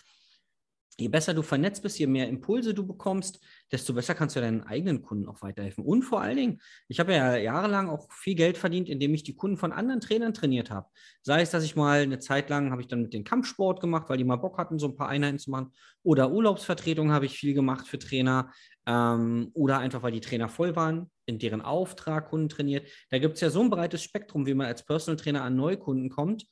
je 0.98 1.08
besser 1.08 1.34
du 1.34 1.42
vernetzt 1.42 1.82
bist, 1.82 1.98
je 1.98 2.06
mehr 2.06 2.28
Impulse 2.28 2.74
du 2.74 2.86
bekommst, 2.86 3.40
desto 3.72 3.94
besser 3.94 4.14
kannst 4.14 4.36
du 4.36 4.40
deinen 4.40 4.62
eigenen 4.62 5.02
Kunden 5.02 5.26
auch 5.28 5.42
weiterhelfen. 5.42 5.84
Und 5.84 6.02
vor 6.02 6.20
allen 6.20 6.36
Dingen, 6.36 6.60
ich 6.88 7.00
habe 7.00 7.14
ja 7.14 7.36
jahrelang 7.36 7.88
auch 7.88 8.12
viel 8.12 8.34
Geld 8.34 8.58
verdient, 8.58 8.88
indem 8.88 9.14
ich 9.14 9.22
die 9.22 9.34
Kunden 9.34 9.56
von 9.56 9.72
anderen 9.72 10.00
Trainern 10.00 10.34
trainiert 10.34 10.70
habe. 10.70 10.88
Sei 11.22 11.40
es, 11.40 11.50
dass 11.50 11.64
ich 11.64 11.76
mal 11.76 12.02
eine 12.02 12.18
Zeit 12.18 12.50
lang 12.50 12.70
habe 12.70 12.82
ich 12.82 12.88
dann 12.88 13.02
mit 13.02 13.14
den 13.14 13.24
Kampfsport 13.24 13.80
gemacht, 13.80 14.08
weil 14.08 14.18
die 14.18 14.24
mal 14.24 14.36
Bock 14.36 14.58
hatten, 14.58 14.78
so 14.78 14.88
ein 14.88 14.96
paar 14.96 15.08
Einheiten 15.08 15.38
zu 15.38 15.50
machen. 15.50 15.72
Oder 16.02 16.30
Urlaubsvertretung 16.30 17.12
habe 17.12 17.26
ich 17.26 17.38
viel 17.38 17.54
gemacht 17.54 17.86
für 17.86 17.98
Trainer. 17.98 18.52
Ähm, 18.86 19.50
oder 19.54 19.78
einfach, 19.78 20.02
weil 20.02 20.12
die 20.12 20.20
Trainer 20.20 20.48
voll 20.48 20.74
waren, 20.76 21.10
in 21.26 21.38
deren 21.38 21.60
Auftrag 21.60 22.28
Kunden 22.28 22.48
trainiert. 22.48 22.88
Da 23.10 23.18
gibt 23.18 23.34
es 23.34 23.40
ja 23.40 23.50
so 23.50 23.60
ein 23.60 23.70
breites 23.70 24.02
Spektrum, 24.02 24.46
wie 24.46 24.54
man 24.54 24.66
als 24.66 24.84
Personal 24.84 25.16
Trainer 25.16 25.42
an 25.42 25.56
Neukunden 25.56 26.10
kommt. 26.10 26.46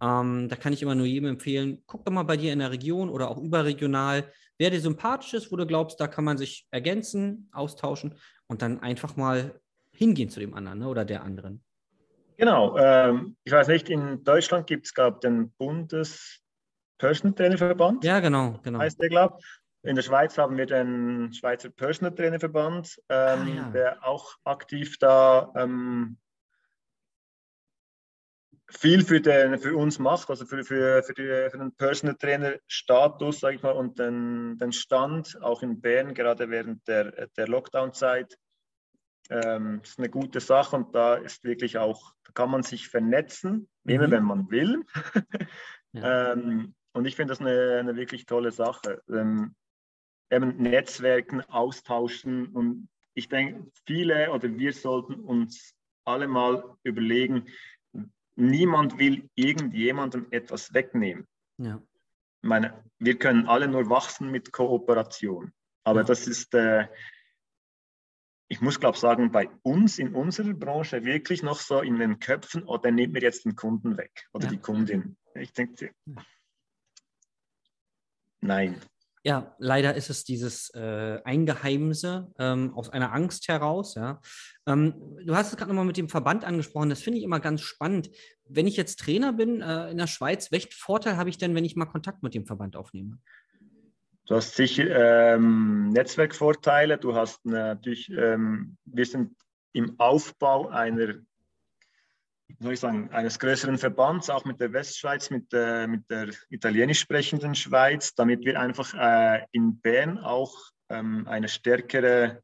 Ähm, 0.00 0.48
da 0.48 0.56
kann 0.56 0.72
ich 0.72 0.82
immer 0.82 0.94
nur 0.94 1.06
jedem 1.06 1.28
empfehlen, 1.28 1.82
guck 1.86 2.04
doch 2.04 2.12
mal 2.12 2.22
bei 2.22 2.36
dir 2.36 2.52
in 2.52 2.60
der 2.60 2.70
Region 2.70 3.10
oder 3.10 3.30
auch 3.30 3.38
überregional, 3.38 4.24
wer 4.58 4.70
dir 4.70 4.80
sympathisch 4.80 5.34
ist, 5.34 5.52
wo 5.52 5.56
du 5.56 5.66
glaubst, 5.66 6.00
da 6.00 6.06
kann 6.06 6.24
man 6.24 6.38
sich 6.38 6.66
ergänzen, 6.70 7.48
austauschen 7.52 8.14
und 8.46 8.62
dann 8.62 8.80
einfach 8.80 9.16
mal 9.16 9.60
hingehen 9.92 10.30
zu 10.30 10.40
dem 10.40 10.54
anderen 10.54 10.80
ne, 10.80 10.88
oder 10.88 11.04
der 11.04 11.22
anderen. 11.22 11.62
Genau. 12.36 12.76
Ähm, 12.78 13.36
ich 13.44 13.52
weiß 13.52 13.68
nicht, 13.68 13.90
in 13.90 14.24
Deutschland 14.24 14.66
gibt 14.66 14.86
es, 14.86 14.94
glaube 14.94 15.18
ich, 15.18 15.20
den 15.20 15.50
Bundes 15.52 16.40
Personal 16.96 17.34
Trainer 17.34 17.58
Verband. 17.58 18.02
Ja, 18.02 18.20
genau, 18.20 18.58
genau. 18.62 18.78
Heißt 18.78 19.00
der, 19.00 19.10
glaube 19.10 19.38
In 19.82 19.96
der 19.96 20.02
Schweiz 20.02 20.38
haben 20.38 20.56
wir 20.56 20.66
den 20.66 21.32
Schweizer 21.34 21.68
Personal 21.68 22.14
Trainer 22.14 22.40
Verband, 22.40 22.98
ähm, 23.10 23.40
ah, 23.42 23.46
ja. 23.46 23.70
der 23.70 24.06
auch 24.06 24.34
aktiv 24.44 24.96
da 24.98 25.52
ähm, 25.54 26.16
viel 28.70 29.04
für, 29.04 29.20
den, 29.20 29.58
für 29.58 29.76
uns 29.76 29.98
macht, 29.98 30.30
also 30.30 30.46
für, 30.46 30.64
für, 30.64 31.02
für, 31.02 31.14
die, 31.14 31.50
für 31.50 31.58
den 31.58 31.72
Personal 31.72 32.16
Trainer 32.16 32.54
Status, 32.66 33.40
sage 33.40 33.56
ich 33.56 33.62
mal, 33.62 33.72
und 33.72 33.98
den, 33.98 34.58
den 34.58 34.72
Stand, 34.72 35.40
auch 35.42 35.62
in 35.62 35.80
Bern, 35.80 36.14
gerade 36.14 36.50
während 36.50 36.86
der, 36.88 37.28
der 37.28 37.48
Lockdown-Zeit. 37.48 38.38
Ähm, 39.28 39.80
ist 39.84 39.98
eine 39.98 40.08
gute 40.08 40.40
Sache 40.40 40.74
und 40.74 40.94
da 40.94 41.14
ist 41.14 41.44
wirklich 41.44 41.78
auch, 41.78 42.14
da 42.24 42.32
kann 42.32 42.50
man 42.50 42.64
sich 42.64 42.88
vernetzen, 42.88 43.68
mhm. 43.84 43.94
immer 43.94 44.10
wenn 44.10 44.24
man 44.24 44.50
will. 44.50 44.82
ja. 45.92 46.32
ähm, 46.32 46.74
und 46.92 47.04
ich 47.06 47.14
finde 47.14 47.32
das 47.32 47.40
eine, 47.40 47.78
eine 47.78 47.96
wirklich 47.96 48.26
tolle 48.26 48.50
Sache. 48.50 49.00
Ähm, 49.08 49.54
eben 50.30 50.56
Netzwerken, 50.56 51.42
austauschen 51.42 52.48
und 52.48 52.88
ich 53.14 53.28
denke, 53.28 53.70
viele 53.86 54.30
oder 54.30 54.48
wir 54.56 54.72
sollten 54.72 55.14
uns 55.14 55.74
alle 56.04 56.28
mal 56.28 56.76
überlegen, 56.82 57.46
niemand 58.40 58.98
will 58.98 59.28
irgendjemandem 59.34 60.26
etwas 60.30 60.72
wegnehmen. 60.74 61.26
Ja. 61.58 61.80
Ich 62.42 62.48
meine, 62.48 62.84
wir 62.98 63.18
können 63.18 63.46
alle 63.46 63.68
nur 63.68 63.90
wachsen 63.90 64.30
mit 64.30 64.52
Kooperation. 64.52 65.52
Aber 65.84 66.00
ja. 66.00 66.06
das 66.06 66.26
ist, 66.26 66.54
äh, 66.54 66.88
ich 68.48 68.60
muss 68.60 68.80
glaube 68.80 68.98
sagen, 68.98 69.30
bei 69.30 69.48
uns 69.62 69.98
in 69.98 70.14
unserer 70.14 70.54
Branche 70.54 71.04
wirklich 71.04 71.42
noch 71.42 71.60
so 71.60 71.80
in 71.80 71.98
den 71.98 72.18
Köpfen, 72.18 72.64
oder 72.64 72.88
oh, 72.88 72.92
nimmt 72.92 73.12
mir 73.12 73.22
jetzt 73.22 73.44
den 73.44 73.56
Kunden 73.56 73.96
weg 73.96 74.28
oder 74.32 74.46
ja. 74.46 74.50
die 74.52 74.58
Kundin. 74.58 75.16
Ich 75.34 75.52
denke, 75.52 75.94
nein. 78.40 78.80
Ja, 79.22 79.54
leider 79.58 79.94
ist 79.94 80.08
es 80.08 80.24
dieses 80.24 80.70
äh, 80.74 81.20
Eingeheimse 81.24 82.32
ähm, 82.38 82.72
aus 82.74 82.88
einer 82.88 83.12
Angst 83.12 83.48
heraus. 83.48 83.94
Ja. 83.94 84.20
Ähm, 84.66 84.94
du 85.24 85.36
hast 85.36 85.50
es 85.50 85.58
gerade 85.58 85.70
nochmal 85.70 85.84
mit 85.84 85.98
dem 85.98 86.08
Verband 86.08 86.44
angesprochen. 86.44 86.88
Das 86.88 87.02
finde 87.02 87.18
ich 87.18 87.24
immer 87.24 87.40
ganz 87.40 87.60
spannend. 87.60 88.10
Wenn 88.48 88.66
ich 88.66 88.78
jetzt 88.78 88.98
Trainer 88.98 89.34
bin 89.34 89.60
äh, 89.60 89.90
in 89.90 89.98
der 89.98 90.06
Schweiz, 90.06 90.50
welchen 90.52 90.72
Vorteil 90.72 91.18
habe 91.18 91.28
ich 91.28 91.36
denn, 91.36 91.54
wenn 91.54 91.66
ich 91.66 91.76
mal 91.76 91.84
Kontakt 91.84 92.22
mit 92.22 92.34
dem 92.34 92.46
Verband 92.46 92.76
aufnehme? 92.76 93.18
Du 94.26 94.36
hast 94.36 94.54
sicher 94.54 95.34
ähm, 95.34 95.90
Netzwerkvorteile. 95.90 96.96
Du 96.96 97.14
hast 97.14 97.44
natürlich, 97.44 98.10
ähm, 98.10 98.78
wir 98.84 99.04
sind 99.04 99.36
im 99.72 99.98
Aufbau 99.98 100.68
einer 100.68 101.16
soll 102.58 102.72
ich 102.72 102.80
sagen, 102.80 103.10
eines 103.10 103.38
größeren 103.38 103.78
Verbands, 103.78 104.30
auch 104.30 104.44
mit 104.44 104.60
der 104.60 104.72
Westschweiz, 104.72 105.30
mit, 105.30 105.52
äh, 105.52 105.86
mit 105.86 106.08
der 106.10 106.30
italienisch 106.48 107.00
sprechenden 107.00 107.54
Schweiz, 107.54 108.14
damit 108.14 108.44
wir 108.44 108.60
einfach 108.60 108.94
äh, 108.94 109.44
in 109.52 109.80
Bern 109.80 110.18
auch 110.18 110.54
ähm, 110.88 111.26
eine 111.28 111.48
stärkere 111.48 112.42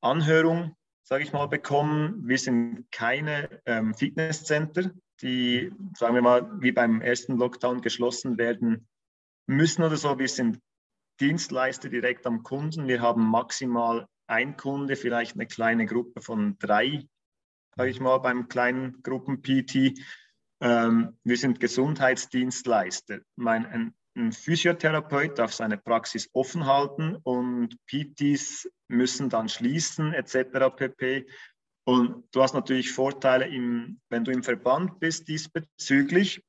Anhörung, 0.00 0.76
sage 1.02 1.24
ich 1.24 1.32
mal, 1.32 1.46
bekommen. 1.46 2.26
Wir 2.26 2.38
sind 2.38 2.86
keine 2.90 3.60
ähm, 3.66 3.94
Fitnesscenter, 3.94 4.90
die, 5.22 5.72
sagen 5.96 6.14
wir 6.14 6.22
mal, 6.22 6.48
wie 6.60 6.72
beim 6.72 7.00
ersten 7.00 7.36
Lockdown 7.36 7.80
geschlossen 7.80 8.38
werden 8.38 8.86
müssen 9.46 9.82
oder 9.82 9.96
so. 9.96 10.18
Wir 10.18 10.28
sind 10.28 10.60
Dienstleister 11.20 11.88
direkt 11.88 12.26
am 12.26 12.42
Kunden. 12.42 12.86
Wir 12.86 13.00
haben 13.00 13.28
maximal 13.28 14.06
ein 14.28 14.56
Kunde, 14.56 14.94
vielleicht 14.94 15.34
eine 15.34 15.46
kleine 15.46 15.86
Gruppe 15.86 16.20
von 16.20 16.58
drei 16.58 17.08
sage 17.78 17.90
ich 17.90 18.00
mal, 18.00 18.18
beim 18.18 18.48
kleinen 18.48 19.00
Gruppen-PT. 19.04 20.00
Ähm, 20.60 21.16
wir 21.22 21.36
sind 21.36 21.60
Gesundheitsdienstleister. 21.60 23.20
Mein, 23.36 23.66
ein, 23.66 23.94
ein 24.16 24.32
Physiotherapeut 24.32 25.38
darf 25.38 25.52
seine 25.52 25.78
Praxis 25.78 26.28
offen 26.32 26.66
halten 26.66 27.14
und 27.22 27.76
PTs 27.86 28.68
müssen 28.88 29.30
dann 29.30 29.48
schließen 29.48 30.12
etc. 30.12 30.74
pp. 30.74 31.28
Und 31.84 32.24
du 32.32 32.42
hast 32.42 32.54
natürlich 32.54 32.90
Vorteile, 32.90 33.46
im, 33.46 34.00
wenn 34.08 34.24
du 34.24 34.32
im 34.32 34.42
Verband 34.42 34.98
bist 34.98 35.28
diesbezüglich, 35.28 36.42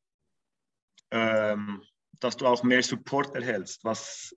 ähm, 1.11 1.83
dass 2.19 2.37
du 2.37 2.47
auch 2.47 2.63
mehr 2.63 2.81
Support 2.81 3.35
erhältst, 3.35 3.83
was 3.83 4.35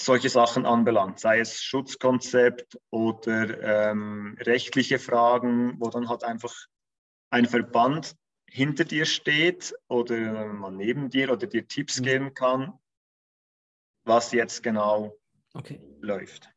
solche 0.00 0.28
Sachen 0.28 0.64
anbelangt, 0.64 1.18
sei 1.18 1.40
es 1.40 1.62
Schutzkonzept 1.62 2.78
oder 2.90 3.90
ähm, 3.90 4.36
rechtliche 4.40 4.98
Fragen, 4.98 5.74
wo 5.80 5.90
dann 5.90 6.08
halt 6.08 6.24
einfach 6.24 6.54
ein 7.30 7.46
Verband 7.46 8.16
hinter 8.48 8.84
dir 8.84 9.04
steht 9.04 9.74
oder 9.88 10.46
man 10.46 10.76
neben 10.76 11.10
dir 11.10 11.32
oder 11.32 11.46
dir 11.46 11.66
Tipps 11.66 12.00
mhm. 12.00 12.04
geben 12.04 12.34
kann, 12.34 12.78
was 14.04 14.32
jetzt 14.32 14.62
genau 14.62 15.16
okay. 15.54 15.80
läuft. 16.00 16.50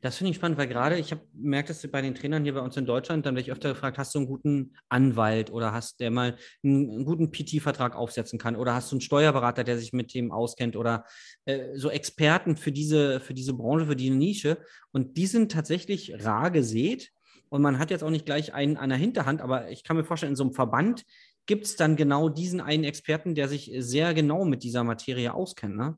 Das 0.00 0.16
finde 0.16 0.30
ich 0.30 0.36
spannend, 0.36 0.58
weil 0.58 0.68
gerade 0.68 0.98
ich 0.98 1.10
habe 1.10 1.22
merkt, 1.32 1.70
dass 1.70 1.86
bei 1.88 2.02
den 2.02 2.14
Trainern 2.14 2.44
hier 2.44 2.54
bei 2.54 2.60
uns 2.60 2.76
in 2.76 2.86
Deutschland, 2.86 3.26
dann 3.26 3.34
werde 3.34 3.46
ich 3.46 3.52
öfter 3.52 3.70
gefragt, 3.70 3.98
hast 3.98 4.14
du 4.14 4.18
einen 4.18 4.28
guten 4.28 4.74
Anwalt 4.88 5.50
oder 5.50 5.72
hast 5.72 6.00
der 6.00 6.10
mal 6.10 6.36
einen, 6.62 6.90
einen 6.90 7.04
guten 7.04 7.30
PT-Vertrag 7.30 7.96
aufsetzen 7.96 8.38
kann 8.38 8.56
oder 8.56 8.74
hast 8.74 8.90
du 8.90 8.96
einen 8.96 9.00
Steuerberater, 9.00 9.64
der 9.64 9.78
sich 9.78 9.92
mit 9.92 10.14
dem 10.14 10.32
auskennt 10.32 10.76
oder 10.76 11.04
äh, 11.44 11.76
so 11.76 11.90
Experten 11.90 12.56
für 12.56 12.72
diese, 12.72 13.20
für 13.20 13.34
diese 13.34 13.54
Branche, 13.54 13.86
für 13.86 13.96
diese 13.96 14.14
Nische. 14.14 14.58
Und 14.92 15.16
die 15.16 15.26
sind 15.26 15.52
tatsächlich 15.52 16.24
rar 16.24 16.50
gesät. 16.50 17.10
Und 17.48 17.62
man 17.62 17.78
hat 17.78 17.90
jetzt 17.90 18.02
auch 18.02 18.10
nicht 18.10 18.26
gleich 18.26 18.52
einen 18.52 18.76
an 18.76 18.88
der 18.88 18.98
Hinterhand, 18.98 19.40
aber 19.40 19.70
ich 19.70 19.84
kann 19.84 19.96
mir 19.96 20.04
vorstellen, 20.04 20.32
in 20.32 20.36
so 20.36 20.44
einem 20.44 20.54
Verband 20.54 21.04
gibt 21.46 21.66
es 21.66 21.76
dann 21.76 21.96
genau 21.96 22.28
diesen 22.28 22.60
einen 22.60 22.84
Experten, 22.84 23.34
der 23.34 23.48
sich 23.48 23.70
sehr 23.78 24.14
genau 24.14 24.44
mit 24.44 24.62
dieser 24.62 24.82
Materie 24.82 25.32
auskennt. 25.34 25.76
Ne? 25.76 25.96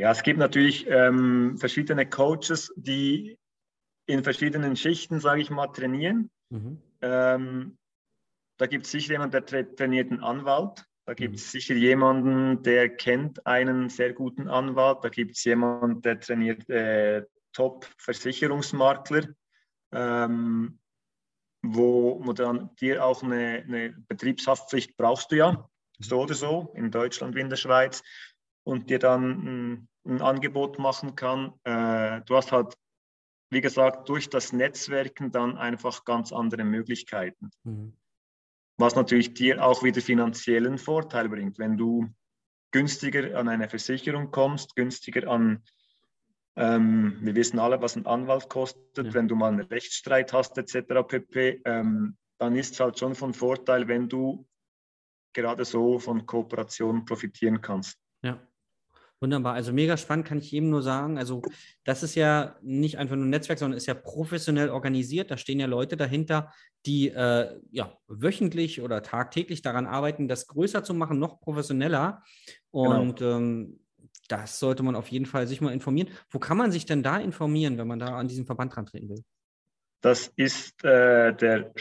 Ja, 0.00 0.12
es 0.12 0.22
gibt 0.22 0.38
natürlich 0.38 0.86
ähm, 0.88 1.58
verschiedene 1.58 2.08
Coaches, 2.08 2.72
die 2.74 3.38
in 4.06 4.24
verschiedenen 4.24 4.74
Schichten, 4.74 5.20
sage 5.20 5.42
ich 5.42 5.50
mal, 5.50 5.66
trainieren. 5.66 6.30
Mhm. 6.48 6.80
Ähm, 7.02 7.78
da 8.56 8.66
gibt 8.66 8.86
es 8.86 8.92
sicher 8.92 9.12
jemanden, 9.12 9.44
der 9.44 9.76
trainiert 9.76 10.10
einen 10.10 10.24
Anwalt. 10.24 10.86
Da 11.04 11.12
gibt 11.12 11.36
es 11.36 11.44
mhm. 11.44 11.50
sicher 11.50 11.74
jemanden, 11.74 12.62
der 12.62 12.88
kennt 12.96 13.46
einen 13.46 13.90
sehr 13.90 14.14
guten 14.14 14.48
Anwalt. 14.48 15.00
Da 15.02 15.10
gibt 15.10 15.36
es 15.36 15.44
jemanden, 15.44 16.00
der 16.00 16.18
trainiert 16.18 16.66
äh, 16.70 17.26
Top-Versicherungsmakler, 17.52 19.26
ähm, 19.92 20.78
wo, 21.60 22.24
wo 22.24 22.32
dann 22.32 22.74
dir 22.76 23.04
auch 23.04 23.22
eine, 23.22 23.64
eine 23.66 23.90
Betriebshaftpflicht 24.08 24.96
brauchst 24.96 25.30
du 25.30 25.36
ja, 25.36 25.68
so 25.98 26.22
oder 26.22 26.34
so, 26.34 26.72
in 26.74 26.90
Deutschland 26.90 27.34
wie 27.34 27.40
in 27.40 27.50
der 27.50 27.56
Schweiz 27.56 28.02
und 28.64 28.88
dir 28.88 28.98
dann 28.98 29.88
ein, 30.06 30.20
Angebot 30.20 30.78
machen 30.78 31.14
kann. 31.14 31.52
Äh, 31.64 32.22
du 32.26 32.36
hast 32.36 32.52
halt, 32.52 32.74
wie 33.50 33.60
gesagt, 33.60 34.08
durch 34.08 34.28
das 34.28 34.52
Netzwerken 34.52 35.30
dann 35.30 35.56
einfach 35.56 36.04
ganz 36.04 36.32
andere 36.32 36.64
Möglichkeiten. 36.64 37.50
Mhm. 37.64 37.94
Was 38.78 38.94
natürlich 38.94 39.34
dir 39.34 39.64
auch 39.64 39.82
wieder 39.82 40.00
finanziellen 40.00 40.78
Vorteil 40.78 41.28
bringt, 41.28 41.58
wenn 41.58 41.76
du 41.76 42.08
günstiger 42.70 43.38
an 43.38 43.48
eine 43.48 43.68
Versicherung 43.68 44.30
kommst, 44.30 44.74
günstiger 44.76 45.28
an, 45.28 45.62
ähm, 46.56 47.18
wir 47.20 47.34
wissen 47.34 47.58
alle, 47.58 47.80
was 47.82 47.96
ein 47.96 48.06
Anwalt 48.06 48.48
kostet, 48.48 49.06
ja. 49.06 49.14
wenn 49.14 49.28
du 49.28 49.36
mal 49.36 49.52
einen 49.52 49.60
Rechtsstreit 49.60 50.32
hast 50.32 50.56
etc. 50.58 51.06
pp., 51.06 51.62
ähm, 51.64 52.16
dann 52.38 52.56
ist 52.56 52.72
es 52.72 52.80
halt 52.80 52.98
schon 52.98 53.14
von 53.14 53.34
Vorteil, 53.34 53.86
wenn 53.86 54.08
du 54.08 54.46
gerade 55.32 55.64
so 55.64 55.98
von 55.98 56.26
Kooperation 56.26 57.04
profitieren 57.04 57.60
kannst. 57.60 57.99
Wunderbar, 59.22 59.52
also 59.52 59.72
mega 59.74 59.98
spannend, 59.98 60.26
kann 60.26 60.38
ich 60.38 60.50
jedem 60.50 60.70
nur 60.70 60.82
sagen. 60.82 61.18
Also, 61.18 61.42
das 61.84 62.02
ist 62.02 62.14
ja 62.14 62.56
nicht 62.62 62.96
einfach 62.96 63.16
nur 63.16 63.26
ein 63.26 63.30
Netzwerk, 63.30 63.58
sondern 63.58 63.76
ist 63.76 63.86
ja 63.86 63.92
professionell 63.92 64.70
organisiert. 64.70 65.30
Da 65.30 65.36
stehen 65.36 65.60
ja 65.60 65.66
Leute 65.66 65.98
dahinter, 65.98 66.50
die 66.86 67.08
äh, 67.08 67.60
ja 67.70 67.98
wöchentlich 68.08 68.80
oder 68.80 69.02
tagtäglich 69.02 69.60
daran 69.60 69.86
arbeiten, 69.86 70.26
das 70.26 70.46
größer 70.46 70.82
zu 70.84 70.94
machen, 70.94 71.18
noch 71.18 71.38
professioneller. 71.40 72.22
Und 72.70 73.18
genau. 73.18 73.36
ähm, 73.36 73.80
das 74.28 74.58
sollte 74.58 74.82
man 74.82 74.96
auf 74.96 75.08
jeden 75.08 75.26
Fall 75.26 75.46
sich 75.46 75.60
mal 75.60 75.74
informieren. 75.74 76.08
Wo 76.30 76.38
kann 76.38 76.56
man 76.56 76.72
sich 76.72 76.86
denn 76.86 77.02
da 77.02 77.18
informieren, 77.18 77.76
wenn 77.76 77.88
man 77.88 77.98
da 77.98 78.16
an 78.16 78.28
diesem 78.28 78.46
Verband 78.46 78.74
dran 78.74 78.86
treten 78.86 79.10
will? 79.10 79.22
Das 80.00 80.32
ist 80.36 80.82
äh, 80.82 81.34
der 81.34 81.72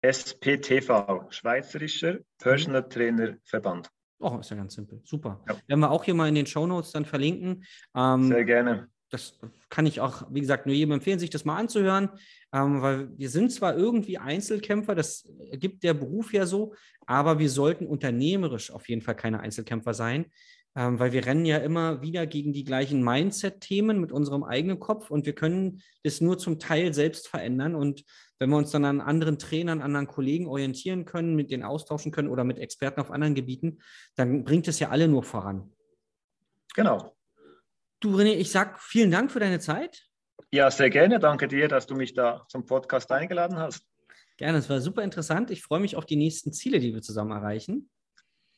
SPTV, 0.00 1.26
Schweizerischer 1.28 2.20
Personal 2.38 2.88
Trainer 2.88 3.36
Verband. 3.44 3.90
Oh, 4.22 4.38
ist 4.38 4.50
ja 4.50 4.56
ganz 4.56 4.74
simpel. 4.74 5.00
Super. 5.04 5.42
Ja. 5.48 5.56
Werden 5.66 5.80
wir 5.80 5.90
auch 5.90 6.04
hier 6.04 6.14
mal 6.14 6.28
in 6.28 6.36
den 6.36 6.46
Show 6.46 6.66
Notes 6.66 6.92
dann 6.92 7.04
verlinken. 7.04 7.64
Ähm, 7.96 8.28
Sehr 8.28 8.44
gerne. 8.44 8.88
Das 9.10 9.38
kann 9.68 9.84
ich 9.84 10.00
auch, 10.00 10.22
wie 10.30 10.40
gesagt, 10.40 10.64
nur 10.64 10.74
jedem 10.74 10.92
empfehlen, 10.92 11.18
sich 11.18 11.28
das 11.28 11.44
mal 11.44 11.56
anzuhören, 11.56 12.08
ähm, 12.52 12.80
weil 12.80 13.10
wir 13.18 13.28
sind 13.28 13.52
zwar 13.52 13.76
irgendwie 13.76 14.16
Einzelkämpfer, 14.16 14.94
das 14.94 15.28
gibt 15.52 15.82
der 15.82 15.92
Beruf 15.92 16.32
ja 16.32 16.46
so, 16.46 16.74
aber 17.04 17.38
wir 17.38 17.50
sollten 17.50 17.86
unternehmerisch 17.86 18.70
auf 18.70 18.88
jeden 18.88 19.02
Fall 19.02 19.16
keine 19.16 19.40
Einzelkämpfer 19.40 19.92
sein, 19.92 20.26
ähm, 20.74 20.98
weil 20.98 21.12
wir 21.12 21.26
rennen 21.26 21.44
ja 21.44 21.58
immer 21.58 22.00
wieder 22.00 22.26
gegen 22.26 22.54
die 22.54 22.64
gleichen 22.64 23.04
Mindset-Themen 23.04 24.00
mit 24.00 24.12
unserem 24.12 24.44
eigenen 24.44 24.78
Kopf 24.78 25.10
und 25.10 25.26
wir 25.26 25.34
können 25.34 25.82
das 26.04 26.22
nur 26.22 26.38
zum 26.38 26.58
Teil 26.58 26.94
selbst 26.94 27.28
verändern. 27.28 27.74
Und 27.74 28.04
wenn 28.42 28.50
wir 28.50 28.56
uns 28.56 28.72
dann 28.72 28.84
an 28.84 29.00
anderen 29.00 29.38
Trainern, 29.38 29.80
anderen 29.80 30.08
Kollegen 30.08 30.48
orientieren 30.48 31.04
können, 31.04 31.36
mit 31.36 31.50
denen 31.50 31.62
austauschen 31.62 32.10
können 32.10 32.28
oder 32.28 32.42
mit 32.42 32.58
Experten 32.58 33.00
auf 33.00 33.10
anderen 33.10 33.34
Gebieten, 33.34 33.78
dann 34.16 34.42
bringt 34.42 34.66
es 34.66 34.80
ja 34.80 34.88
alle 34.88 35.06
nur 35.06 35.22
voran. 35.22 35.72
Genau. 36.74 37.16
Du, 38.00 38.16
René, 38.16 38.34
ich 38.34 38.50
sage 38.50 38.74
vielen 38.78 39.12
Dank 39.12 39.30
für 39.30 39.38
deine 39.38 39.60
Zeit. 39.60 40.08
Ja, 40.50 40.70
sehr 40.70 40.90
gerne. 40.90 41.20
Danke 41.20 41.46
dir, 41.46 41.68
dass 41.68 41.86
du 41.86 41.94
mich 41.94 42.14
da 42.14 42.44
zum 42.48 42.66
Podcast 42.66 43.12
eingeladen 43.12 43.56
hast. 43.56 43.86
Gerne, 44.36 44.58
es 44.58 44.68
war 44.68 44.80
super 44.80 45.04
interessant. 45.04 45.52
Ich 45.52 45.62
freue 45.62 45.80
mich 45.80 45.94
auf 45.94 46.04
die 46.04 46.16
nächsten 46.16 46.52
Ziele, 46.52 46.80
die 46.80 46.92
wir 46.92 47.02
zusammen 47.02 47.30
erreichen. 47.30 47.88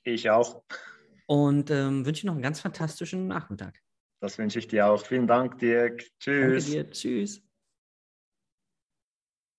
Ich 0.03 0.31
auch 0.31 0.63
und 1.27 1.71
ähm, 1.71 2.05
wünsche 2.05 2.27
noch 2.27 2.35
einen 2.35 2.43
ganz 2.43 2.61
fantastischen 2.61 3.27
Nachmittag. 3.27 3.81
Das 4.21 4.39
wünsche 4.39 4.59
ich 4.59 4.69
dir 4.69 4.87
auch. 4.87 5.05
Vielen 5.05 5.27
Dank, 5.27 5.59
Dirk. 5.59 6.05
Tschüss. 6.19 6.65
Danke 6.65 6.85
dir. 6.85 6.91
Tschüss. 6.91 7.44